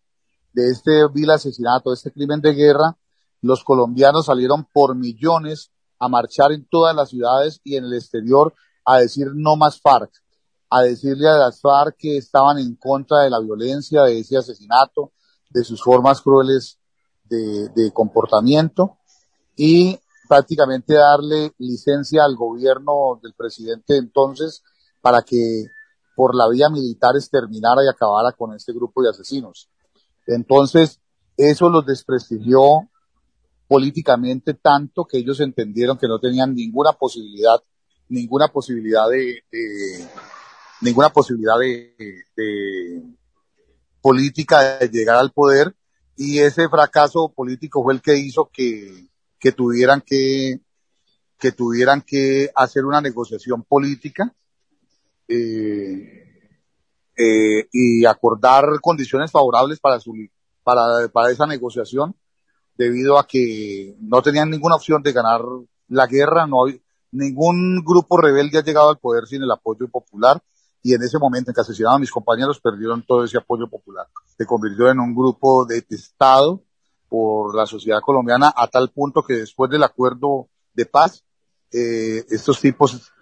de 0.53 0.71
este 0.71 1.07
vil 1.09 1.31
asesinato, 1.31 1.91
de 1.91 1.95
este 1.95 2.13
crimen 2.13 2.41
de 2.41 2.55
guerra, 2.55 2.97
los 3.41 3.65
colombianos 3.65 4.27
salieron 4.27 4.67
por 4.73 4.95
millones 4.95 5.71
a 5.99 6.09
marchar 6.09 6.53
en 6.53 6.67
todas 6.69 6.95
las 6.95 7.11
ciudades 7.11 7.61
y 7.65 7.77
en 7.77 7.85
el 7.85 7.95
exterior 7.95 8.55
a 8.85 8.99
decir 8.99 9.29
no 9.35 9.57
más 9.57 9.81
FARC 9.81 10.23
a 10.75 10.81
decirle 10.81 11.29
a 11.29 11.37
las 11.37 11.61
FARC 11.61 11.97
que 11.99 12.17
estaban 12.17 12.59
en 12.59 12.77
contra 12.77 13.19
de 13.19 13.31
la 13.31 13.41
violencia, 13.41 14.05
de 14.05 14.21
ese 14.21 14.39
asesinato, 14.39 15.13
de 15.51 15.65
sus 15.65 15.83
formas 15.83 16.23
crueles 16.23 16.79
de, 17.25 17.69
de 17.77 17.93
comportamiento. 17.93 18.97
Y 19.55 20.01
prácticamente 20.33 20.95
darle 20.95 21.53
licencia 21.59 22.25
al 22.25 22.37
gobierno 22.37 23.21
del 23.23 23.35
presidente 23.35 23.99
entonces 23.99 24.63
para 25.03 25.21
que 25.21 25.67
por 26.17 26.35
la 26.35 26.49
vía 26.49 26.71
militar 26.71 27.17
exterminara 27.17 27.85
y 27.85 27.89
acabara 27.89 28.33
con 28.33 28.55
este 28.55 28.73
grupo 28.73 29.03
de 29.03 29.11
asesinos. 29.11 29.69
Entonces, 30.27 31.01
eso 31.37 31.69
los 31.69 31.85
desprestigió 31.85 32.89
políticamente 33.69 34.55
tanto 34.55 35.05
que 35.05 35.19
ellos 35.19 35.39
entendieron 35.41 35.99
que 35.99 36.09
no 36.09 36.19
tenían 36.19 36.55
ninguna 36.55 36.93
posibilidad, 36.95 37.63
ninguna 38.09 38.49
posibilidad 38.49 39.11
de, 39.11 39.45
ninguna 40.81 41.11
posibilidad 41.11 41.59
de, 41.59 43.03
política 44.01 44.79
de 44.79 44.89
llegar 44.89 45.19
al 45.19 45.31
poder 45.31 45.77
y 46.17 46.39
ese 46.39 46.71
fracaso 46.71 47.31
político 47.37 47.83
fue 47.83 47.93
el 47.93 48.01
que 48.01 48.17
hizo 48.17 48.49
que, 48.51 49.12
que 49.43 49.51
tuvieran 49.51 50.03
que 50.07 50.61
que 51.37 51.51
tuvieran 51.51 52.03
que 52.03 52.51
hacer 52.55 52.85
una 52.85 53.01
negociación 53.01 53.65
política 53.65 54.33
eh, 55.27 56.61
eh, 57.17 57.69
y 57.73 58.05
acordar 58.07 58.65
condiciones 58.81 59.33
favorables 59.33 59.81
para 59.81 59.99
su 59.99 60.15
para, 60.63 61.09
para 61.13 61.33
esa 61.33 61.47
negociación 61.47 62.15
debido 62.79 63.19
a 63.19 63.27
que 63.27 63.97
no 64.01 64.23
tenían 64.23 64.49
ninguna 64.49 64.77
opción 64.77 65.03
de 65.03 65.13
ganar 65.13 65.41
la 65.89 66.07
guerra, 66.07 66.47
no 66.47 66.65
hay, 66.65 66.81
ningún 67.11 67.83
grupo 67.85 68.17
rebelde 68.19 68.59
ha 68.59 68.63
llegado 68.63 68.91
al 68.91 68.99
poder 68.99 69.27
sin 69.27 69.43
el 69.43 69.51
apoyo 69.51 69.89
popular 69.89 70.41
y 70.85 70.95
en 70.95 71.03
ese 71.03 71.19
momento 71.19 71.51
en 71.51 71.55
que 71.57 71.61
asesinaron 71.61 71.97
a 71.97 71.99
mis 71.99 72.11
compañeros 72.13 72.61
perdieron 72.61 73.05
todo 73.05 73.25
ese 73.25 73.39
apoyo 73.39 73.69
popular. 73.69 74.07
Se 74.39 74.47
convirtió 74.47 74.89
en 74.89 75.01
un 75.01 75.13
grupo 75.13 75.67
detestado 75.67 76.63
por 77.13 77.55
la 77.55 77.67
sociedad 77.67 78.01
colombiana 78.01 78.51
a 78.57 78.69
tal 78.69 78.89
punto 78.89 79.23
que 79.23 79.35
después 79.35 79.71
del 79.71 79.83
acuerdo 79.83 80.49
de 80.73 80.87
paz, 80.87 81.23
eh, 81.71 82.25
estos 82.31 82.59
tipos 82.59 83.13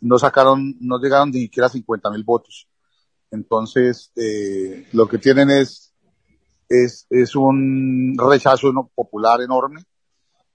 no 0.00 0.18
sacaron, 0.18 0.74
no 0.80 0.98
llegaron 0.98 1.30
ni 1.30 1.40
siquiera 1.40 1.66
a 1.66 1.68
50 1.68 2.10
mil 2.10 2.24
votos. 2.24 2.66
Entonces, 3.30 4.10
eh, 4.16 4.88
lo 4.94 5.06
que 5.06 5.18
tienen 5.18 5.50
es, 5.50 5.92
es, 6.70 7.36
un 7.36 8.16
rechazo 8.16 8.72
popular 8.94 9.42
enorme. 9.42 9.82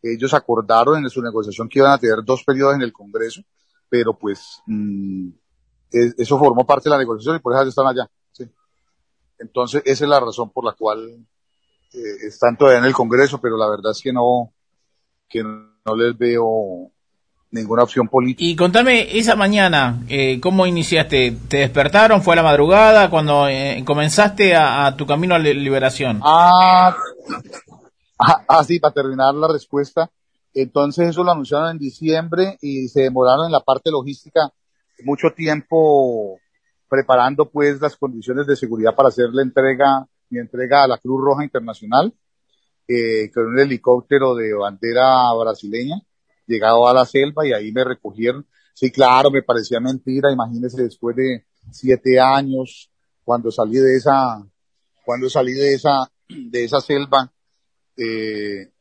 Ellos 0.01 0.33
acordaron 0.33 1.03
en 1.03 1.11
su 1.11 1.21
negociación 1.21 1.69
que 1.69 1.77
iban 1.77 1.91
a 1.91 1.99
tener 1.99 2.23
dos 2.25 2.43
periodos 2.43 2.73
en 2.73 2.81
el 2.81 2.91
Congreso, 2.91 3.43
pero 3.87 4.17
pues 4.17 4.63
mmm, 4.65 5.29
eso 5.91 6.39
formó 6.39 6.65
parte 6.65 6.89
de 6.89 6.95
la 6.95 6.97
negociación 6.97 7.35
y 7.35 7.39
por 7.39 7.53
eso 7.53 7.69
están 7.69 7.85
allá. 7.85 8.09
Entonces, 9.37 9.83
esa 9.85 10.05
es 10.05 10.09
la 10.09 10.19
razón 10.19 10.49
por 10.49 10.65
la 10.65 10.73
cual 10.73 11.23
eh, 11.93 12.27
están 12.27 12.57
todavía 12.57 12.79
en 12.79 12.85
el 12.85 12.93
Congreso, 12.93 13.39
pero 13.39 13.57
la 13.57 13.69
verdad 13.69 13.91
es 13.91 14.01
que 14.01 14.13
no, 14.13 14.53
que 15.27 15.43
no 15.43 15.95
les 15.95 16.17
veo 16.17 16.91
ninguna 17.51 17.83
opción 17.83 18.07
política. 18.07 18.49
Y 18.49 18.55
contame, 18.55 19.17
esa 19.17 19.35
mañana, 19.35 20.03
eh, 20.07 20.39
¿cómo 20.39 20.67
iniciaste? 20.67 21.35
¿Te 21.47 21.57
despertaron? 21.57 22.21
¿Fue 22.21 22.33
a 22.33 22.37
la 22.37 22.43
madrugada 22.43 23.09
cuando 23.09 23.47
eh, 23.47 23.83
comenzaste 23.85 24.55
a, 24.55 24.85
a, 24.85 24.95
tu 24.95 25.07
camino 25.07 25.33
a 25.33 25.39
la 25.39 25.49
liberación? 25.49 26.19
Ah, 26.23 26.95
Ah, 28.19 28.43
ah, 28.49 28.63
sí, 28.65 28.79
para 28.79 28.93
terminar 28.93 29.33
la 29.33 29.47
respuesta. 29.47 30.11
Entonces 30.53 31.09
eso 31.09 31.23
lo 31.23 31.31
anunciaron 31.31 31.71
en 31.71 31.77
diciembre 31.77 32.57
y 32.61 32.89
se 32.89 33.03
demoraron 33.03 33.45
en 33.45 33.51
la 33.51 33.61
parte 33.61 33.91
logística 33.91 34.51
mucho 35.05 35.29
tiempo 35.31 36.37
preparando 36.89 37.49
pues 37.49 37.79
las 37.79 37.95
condiciones 37.95 38.45
de 38.45 38.57
seguridad 38.57 38.93
para 38.93 39.07
hacer 39.09 39.29
la 39.31 39.43
entrega, 39.43 40.05
mi 40.29 40.39
entrega 40.39 40.83
a 40.83 40.87
la 40.87 40.97
Cruz 40.97 41.21
Roja 41.23 41.43
Internacional, 41.43 42.13
eh, 42.87 43.29
con 43.31 43.47
un 43.47 43.59
helicóptero 43.59 44.35
de 44.35 44.53
bandera 44.53 45.31
brasileña, 45.33 46.01
llegado 46.47 46.87
a 46.87 46.93
la 46.93 47.05
selva 47.05 47.45
y 47.47 47.53
ahí 47.53 47.71
me 47.71 47.83
recogieron. 47.83 48.45
Sí, 48.73 48.91
claro, 48.91 49.29
me 49.29 49.43
parecía 49.43 49.79
mentira, 49.79 50.31
imagínese 50.31 50.83
después 50.83 51.15
de 51.15 51.45
siete 51.71 52.19
años, 52.19 52.89
cuando 53.23 53.51
salí 53.51 53.77
de 53.77 53.95
esa, 53.95 54.43
cuando 55.05 55.29
salí 55.29 55.53
de 55.53 55.73
esa, 55.73 56.09
de 56.27 56.63
esa 56.63 56.81
selva, 56.81 57.31
eh, 57.97 58.71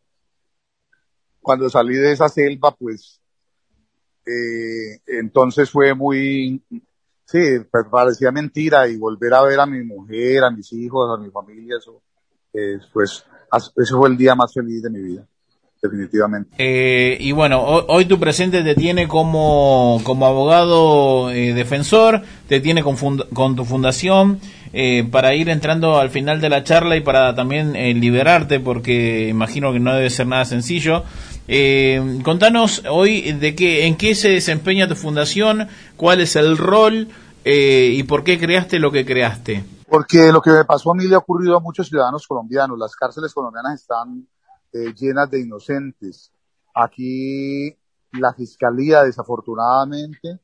cuando 1.40 1.68
salí 1.68 1.96
de 1.96 2.12
esa 2.12 2.28
selva, 2.28 2.74
pues, 2.74 3.20
eh, 4.24 5.00
entonces 5.06 5.70
fue 5.70 5.94
muy, 5.94 6.62
sí, 7.28 7.60
pues, 7.70 7.84
parecía 7.90 8.32
mentira 8.32 8.88
y 8.88 8.96
volver 8.96 9.34
a 9.34 9.42
ver 9.42 9.60
a 9.60 9.66
mi 9.66 9.84
mujer, 9.84 10.44
a 10.44 10.50
mis 10.50 10.72
hijos, 10.72 11.10
a 11.14 11.20
mi 11.20 11.30
familia, 11.30 11.76
eso, 11.78 12.00
eh, 12.54 12.78
pues, 12.92 13.24
ese 13.76 13.94
fue 13.94 14.08
el 14.08 14.16
día 14.16 14.34
más 14.34 14.52
feliz 14.54 14.82
de 14.82 14.90
mi 14.90 15.00
vida 15.00 15.26
definitivamente. 15.82 16.50
Eh, 16.58 17.16
y 17.20 17.32
bueno, 17.32 17.62
hoy, 17.62 18.04
tu 18.06 18.18
presente 18.18 18.62
te 18.62 18.74
tiene 18.74 19.06
como, 19.06 20.00
como 20.02 20.26
abogado 20.26 21.30
eh, 21.30 21.54
defensor, 21.54 22.22
te 22.48 22.60
tiene 22.60 22.82
con, 22.82 22.96
con 23.32 23.56
tu 23.56 23.64
fundación, 23.64 24.40
eh, 24.72 25.06
para 25.08 25.34
ir 25.34 25.48
entrando 25.48 25.98
al 25.98 26.10
final 26.10 26.40
de 26.40 26.48
la 26.48 26.64
charla 26.64 26.96
y 26.96 27.00
para 27.00 27.34
también 27.34 27.72
liberarte, 28.00 28.60
porque 28.60 29.28
imagino 29.28 29.72
que 29.72 29.80
no 29.80 29.94
debe 29.94 30.10
ser 30.10 30.26
nada 30.26 30.44
sencillo. 30.44 31.04
Contanos 32.22 32.82
hoy 32.90 33.32
de 33.32 33.54
qué, 33.54 33.86
en 33.86 33.96
qué 33.96 34.14
se 34.14 34.28
desempeña 34.28 34.88
tu 34.88 34.94
fundación, 34.94 35.68
cuál 35.96 36.20
es 36.20 36.36
el 36.36 36.56
rol 36.56 37.08
y 37.44 38.02
por 38.04 38.24
qué 38.24 38.38
creaste 38.38 38.78
lo 38.78 38.92
que 38.92 39.06
creaste. 39.06 39.64
Porque 39.88 40.30
lo 40.30 40.42
que 40.42 40.50
me 40.50 40.64
pasó 40.66 40.92
a 40.92 40.94
mí 40.94 41.06
le 41.06 41.14
ha 41.14 41.18
ocurrido 41.18 41.56
a 41.56 41.60
muchos 41.60 41.88
ciudadanos 41.88 42.26
colombianos. 42.26 42.78
Las 42.78 42.94
cárceles 42.94 43.32
colombianas 43.32 43.80
están 43.80 44.28
eh, 44.72 44.92
llenas 44.94 45.30
de 45.30 45.40
inocentes. 45.40 46.30
Aquí 46.74 47.74
la 48.12 48.34
fiscalía, 48.34 49.02
desafortunadamente, 49.02 50.40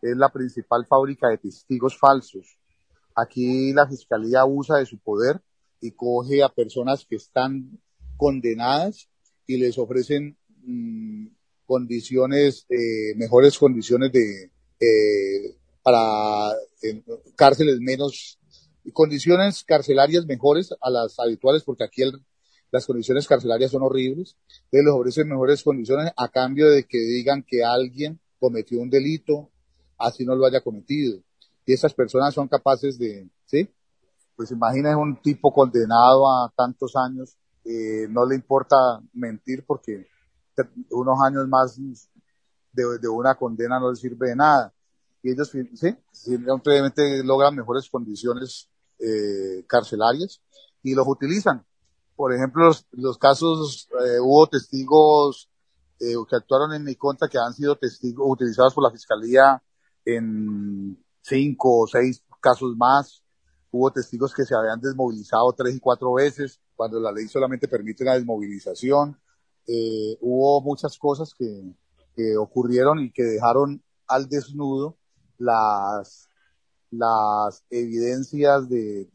es 0.00 0.16
la 0.16 0.30
principal 0.30 0.86
fábrica 0.86 1.28
de 1.28 1.38
testigos 1.38 1.98
falsos. 1.98 2.58
Aquí 3.14 3.74
la 3.74 3.86
fiscalía 3.86 4.46
usa 4.46 4.78
de 4.78 4.86
su 4.86 4.98
poder 4.98 5.42
y 5.80 5.90
coge 5.90 6.42
a 6.42 6.48
personas 6.48 7.04
que 7.08 7.16
están 7.16 7.78
condenadas 8.16 9.10
y 9.46 9.58
les 9.58 9.76
ofrecen 9.76 10.38
mm, 10.66 11.26
condiciones, 11.66 12.66
eh, 12.68 13.14
mejores 13.16 13.58
condiciones 13.58 14.12
de, 14.12 14.50
eh, 14.80 15.56
para 15.82 16.52
cárceles 17.36 17.80
menos, 17.80 18.38
condiciones 18.92 19.64
carcelarias 19.64 20.26
mejores 20.26 20.74
a 20.80 20.90
las 20.90 21.18
habituales, 21.18 21.62
porque 21.62 21.84
aquí 21.84 22.02
el, 22.02 22.20
las 22.70 22.86
condiciones 22.86 23.26
carcelarias 23.26 23.70
son 23.70 23.82
horribles, 23.82 24.36
entonces 24.64 24.84
les 24.84 24.94
ofrecen 24.94 25.28
mejores 25.28 25.62
condiciones 25.62 26.12
a 26.16 26.28
cambio 26.28 26.70
de 26.70 26.84
que 26.84 26.98
digan 26.98 27.44
que 27.46 27.64
alguien 27.64 28.20
cometió 28.38 28.80
un 28.80 28.90
delito, 28.90 29.50
así 29.98 30.24
no 30.24 30.34
lo 30.34 30.46
haya 30.46 30.60
cometido. 30.60 31.20
Y 31.64 31.72
esas 31.72 31.94
personas 31.94 32.34
son 32.34 32.48
capaces 32.48 32.98
de, 32.98 33.28
¿sí? 33.46 33.68
Pues 34.36 34.50
imagina 34.50 34.96
un 34.96 35.20
tipo 35.20 35.52
condenado 35.52 36.28
a 36.28 36.52
tantos 36.54 36.94
años, 36.96 37.36
eh, 37.64 38.06
no 38.10 38.26
le 38.26 38.34
importa 38.34 38.76
mentir 39.12 39.64
porque 39.66 40.06
unos 40.90 41.18
años 41.22 41.48
más 41.48 41.78
de, 42.72 43.08
una 43.08 43.34
condena 43.34 43.80
no 43.80 43.90
le 43.90 43.96
sirve 43.96 44.28
de 44.28 44.36
nada. 44.36 44.72
Y 45.22 45.32
ellos, 45.32 45.50
sí, 45.50 45.96
simplemente 46.12 47.22
logran 47.24 47.54
mejores 47.54 47.88
condiciones 47.90 48.68
eh, 48.98 49.64
carcelarias 49.66 50.40
y 50.82 50.94
los 50.94 51.06
utilizan 51.06 51.64
por 52.16 52.32
ejemplo, 52.32 52.72
los, 52.92 53.18
casos, 53.18 53.88
eh, 54.04 54.18
hubo 54.20 54.46
testigos 54.46 55.50
eh, 56.00 56.14
que 56.28 56.36
actuaron 56.36 56.72
en 56.72 56.82
mi 56.82 56.96
contra 56.96 57.28
que 57.28 57.38
han 57.38 57.52
sido 57.52 57.76
testigos 57.76 58.26
utilizados 58.26 58.72
por 58.74 58.82
la 58.82 58.90
fiscalía 58.90 59.62
en 60.04 60.98
cinco 61.20 61.82
o 61.82 61.86
seis 61.86 62.24
casos 62.40 62.74
más. 62.74 63.22
Hubo 63.70 63.90
testigos 63.90 64.32
que 64.32 64.46
se 64.46 64.54
habían 64.54 64.80
desmovilizado 64.80 65.52
tres 65.52 65.76
y 65.76 65.80
cuatro 65.80 66.14
veces 66.14 66.58
cuando 66.74 66.98
la 66.98 67.12
ley 67.12 67.28
solamente 67.28 67.68
permite 67.68 68.02
la 68.04 68.14
desmovilización. 68.14 69.20
Eh, 69.66 70.16
hubo 70.20 70.60
muchas 70.60 70.98
cosas 70.98 71.34
que, 71.34 71.62
que 72.14 72.36
ocurrieron 72.36 73.00
y 73.00 73.10
que 73.10 73.22
dejaron 73.22 73.82
al 74.06 74.28
desnudo 74.28 74.96
las, 75.38 76.28
las 76.90 77.64
evidencias 77.70 78.68
de, 78.68 79.08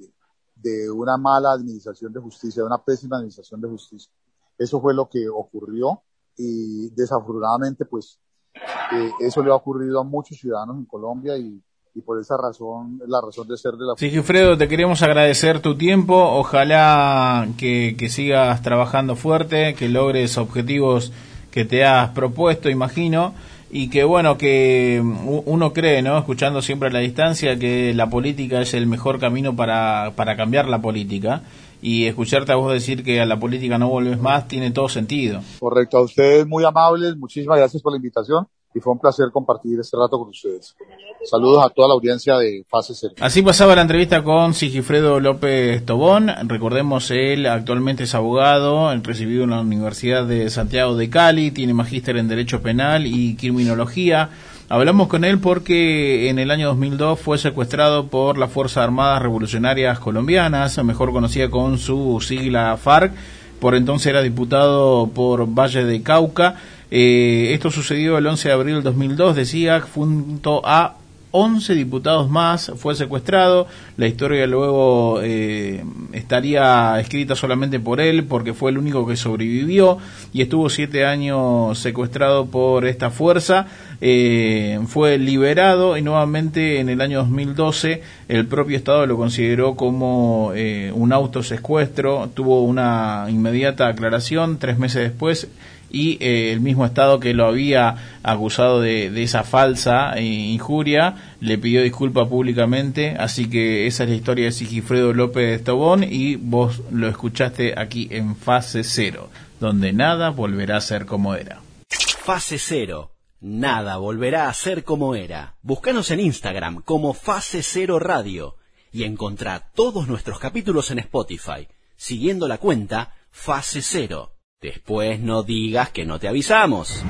de 0.55 0.91
una 0.91 1.17
mala 1.17 1.51
administración 1.51 2.13
de 2.13 2.19
justicia, 2.19 2.61
de 2.61 2.67
una 2.67 2.83
pésima 2.83 3.17
administración 3.17 3.61
de 3.61 3.69
justicia. 3.69 4.11
Eso 4.57 4.79
fue 4.81 4.93
lo 4.93 5.09
que 5.09 5.27
ocurrió 5.29 6.03
y 6.37 6.89
desafortunadamente 6.91 7.85
pues 7.85 8.19
eh, 8.53 9.11
eso 9.19 9.41
le 9.43 9.51
ha 9.51 9.55
ocurrido 9.55 9.99
a 9.99 10.03
muchos 10.03 10.37
ciudadanos 10.37 10.77
en 10.77 10.85
Colombia 10.85 11.37
y, 11.37 11.63
y 11.93 12.01
por 12.01 12.19
esa 12.19 12.38
razón 12.38 12.99
es 13.04 13.10
la 13.10 13.21
razón 13.21 13.47
de 13.47 13.58
ser 13.58 13.73
de 13.73 13.86
la 13.86 13.93
Sí, 13.97 14.10
Gifredo, 14.10 14.58
te 14.58 14.67
queremos 14.67 15.01
agradecer 15.01 15.60
tu 15.60 15.75
tiempo, 15.75 16.15
ojalá 16.15 17.47
que, 17.58 17.95
que 17.97 18.10
sigas 18.10 18.62
trabajando 18.62 19.15
fuerte, 19.15 19.75
que 19.75 19.89
logres 19.89 20.38
objetivos 20.38 21.12
que 21.51 21.65
te 21.65 21.84
has 21.84 22.10
propuesto, 22.10 22.69
imagino 22.69 23.34
y 23.73 23.89
que 23.89 24.04
bueno, 24.04 24.38
que 24.38 25.01
uno 25.01 25.71
cree, 25.73 26.01
¿no? 26.01 26.17
Escuchando 26.17 26.62
siempre 26.62 26.89
a 26.89 26.91
la 26.91 26.99
distancia, 26.99 27.58
que 27.58 27.93
la 27.93 28.10
política 28.10 28.62
es 28.62 28.73
el 28.73 28.86
mejor 28.86 29.19
camino 29.19 29.56
para, 29.56 30.12
para 30.15 30.36
cambiar 30.36 30.67
la 30.67 30.82
política. 30.82 31.43
Y 31.82 32.06
escucharte 32.06 32.51
a 32.51 32.58
vos 32.58 32.71
decir 32.71 33.04
que 33.04 33.21
a 33.21 33.25
la 33.25 33.39
política 33.39 33.80
no 33.80 33.89
vuelves 33.89 34.19
más 34.19 34.47
tiene 34.47 34.69
todo 34.69 34.88
sentido. 34.88 35.41
Correcto, 35.60 35.97
a 35.97 36.01
ustedes 36.01 36.45
muy 36.45 36.63
amables, 36.63 37.17
muchísimas 37.17 37.58
gracias 37.58 37.82
por 37.82 37.93
la 37.93 37.97
invitación 37.97 38.45
y 38.73 38.79
fue 38.79 38.93
un 38.93 38.99
placer 38.99 39.27
compartir 39.31 39.79
este 39.79 39.97
rato 39.97 40.17
con 40.17 40.29
ustedes. 40.29 40.75
Saludos 41.23 41.63
a 41.65 41.69
toda 41.69 41.89
la 41.89 41.93
audiencia 41.93 42.38
de 42.38 42.65
Fase 42.67 42.93
Cero. 42.95 43.13
Así 43.19 43.41
pasaba 43.41 43.75
la 43.75 43.81
entrevista 43.81 44.23
con 44.23 44.53
Sigifredo 44.53 45.19
López 45.19 45.86
Tobón. 45.86 46.31
Recordemos, 46.47 47.12
él 47.12 47.45
actualmente 47.45 48.03
es 48.03 48.15
abogado, 48.15 48.93
recibido 49.03 49.43
en 49.43 49.51
la 49.51 49.62
Universidad 49.62 50.25
de 50.25 50.49
Santiago 50.49 50.95
de 50.95 51.10
Cali, 51.10 51.51
tiene 51.51 51.73
magíster 51.73 52.17
en 52.17 52.27
Derecho 52.27 52.62
Penal 52.62 53.05
y 53.05 53.36
Criminología. 53.36 54.29
Hablamos 54.69 55.10
con 55.10 55.25
él 55.25 55.39
porque 55.39 56.29
en 56.29 56.39
el 56.39 56.49
año 56.49 56.69
2002 56.69 57.19
fue 57.19 57.38
secuestrado 57.38 58.07
por 58.07 58.38
las 58.38 58.51
Fuerzas 58.51 58.86
Armadas 58.86 59.21
Revolucionarias 59.21 59.99
Colombianas, 59.99 60.81
mejor 60.84 61.12
conocida 61.12 61.49
con 61.49 61.77
su 61.77 62.23
sigla 62.25 62.77
FARC. 62.77 63.12
Por 63.60 63.75
entonces 63.75 64.07
era 64.07 64.21
diputado 64.21 65.07
por 65.13 65.45
Valle 65.45 65.84
de 65.84 66.01
Cauca 66.01 66.55
eh, 66.93 67.54
esto 67.54 67.71
sucedió 67.71 68.17
el 68.17 68.27
11 68.27 68.49
de 68.49 68.54
abril 68.54 68.75
del 68.75 68.84
2002, 68.84 69.38
decía, 69.38 69.80
junto 69.80 70.62
a 70.65 70.97
11 71.34 71.73
diputados 71.73 72.30
más, 72.30 72.73
fue 72.75 72.95
secuestrado. 72.95 73.65
La 73.95 74.08
historia 74.08 74.45
luego 74.45 75.21
eh, 75.23 75.86
estaría 76.12 76.99
escrita 76.99 77.38
solamente 77.38 77.80
por 77.80 78.01
él, 78.01 78.25
porque 78.25 78.54
fue 78.54 78.71
el 78.71 78.77
único 78.77 79.08
que 79.08 79.15
sobrevivió 79.15 79.99
y 80.34 80.41
estuvo 80.41 80.69
siete 80.69 81.06
años 81.06 81.80
secuestrado 81.80 82.47
por 82.47 82.86
esta 82.86 83.10
fuerza. 83.10 83.67
Eh, 84.01 84.77
fue 84.88 85.17
liberado 85.17 85.95
y 85.95 86.01
nuevamente 86.01 86.82
en 86.82 86.89
el 86.89 86.99
año 86.99 87.19
2012 87.19 88.01
el 88.27 88.47
propio 88.47 88.75
Estado 88.75 89.06
lo 89.06 89.15
consideró 89.15 89.75
como 89.75 90.47
un 90.47 91.13
autosecuestro. 91.13 92.30
Tuvo 92.34 92.63
una 92.63 93.27
inmediata 93.30 93.88
aclaración 93.88 94.58
tres 94.60 94.77
meses 94.77 95.04
después 95.04 95.47
y 95.91 96.17
eh, 96.21 96.51
el 96.51 96.62
mismo 96.62 96.86
Estado 96.86 97.19
que 97.19 97.34
lo 97.34 97.45
había 97.45 98.19
acusado 98.23 98.82
de, 98.82 99.21
esa 99.21 99.43
falsa 99.43 100.13
eh, 100.15 100.23
injuria 100.23 101.36
le 101.39 101.58
pidió 101.58 101.82
disculpa 101.84 102.27
públicamente, 102.27 103.15
así 103.19 103.49
que 103.49 103.88
esa 103.88 104.04
es 104.04 104.10
la 104.10 104.15
historia 104.15 104.45
de 104.45 104.51
Sigifredo 104.51 105.13
López 105.13 105.63
Tobón 105.63 106.04
y 106.04 106.36
vos 106.36 106.82
lo 106.91 107.08
escuchaste 107.08 107.73
aquí 107.77 108.08
en 108.12 108.36
Fase 108.36 108.84
Cero, 108.84 109.30
donde 109.60 109.93
nada 109.93 110.30
volverá 110.30 110.77
a 110.77 110.82
ser 110.82 111.06
como 111.06 111.36
era. 111.36 111.62
Fase 111.89 112.58
Cero, 112.58 113.12
nada 113.39 113.97
volverá 113.97 114.47
a 114.47 114.54
ser 114.54 114.84
como 114.84 115.15
era. 115.15 115.56
Búscanos 115.62 116.12
en 116.12 116.19
Instagram 116.19 116.82
como 116.84 117.13
Fase 117.13 117.63
Cero 117.63 117.99
Radio 117.99 118.56
y 118.91 119.04
encontrá 119.04 119.71
todos 119.73 120.08
nuestros 120.08 120.39
capítulos 120.39 120.91
en 120.91 120.99
Spotify, 120.99 121.67
siguiendo 121.95 122.47
la 122.47 122.58
cuenta 122.58 123.15
Fase 123.32 123.82
Cero. 123.82 124.34
Después 124.62 125.19
no 125.19 125.41
digas 125.41 125.89
que 125.89 126.06
no 126.06 126.19
te 126.19 126.28
avisamos. 126.28 127.04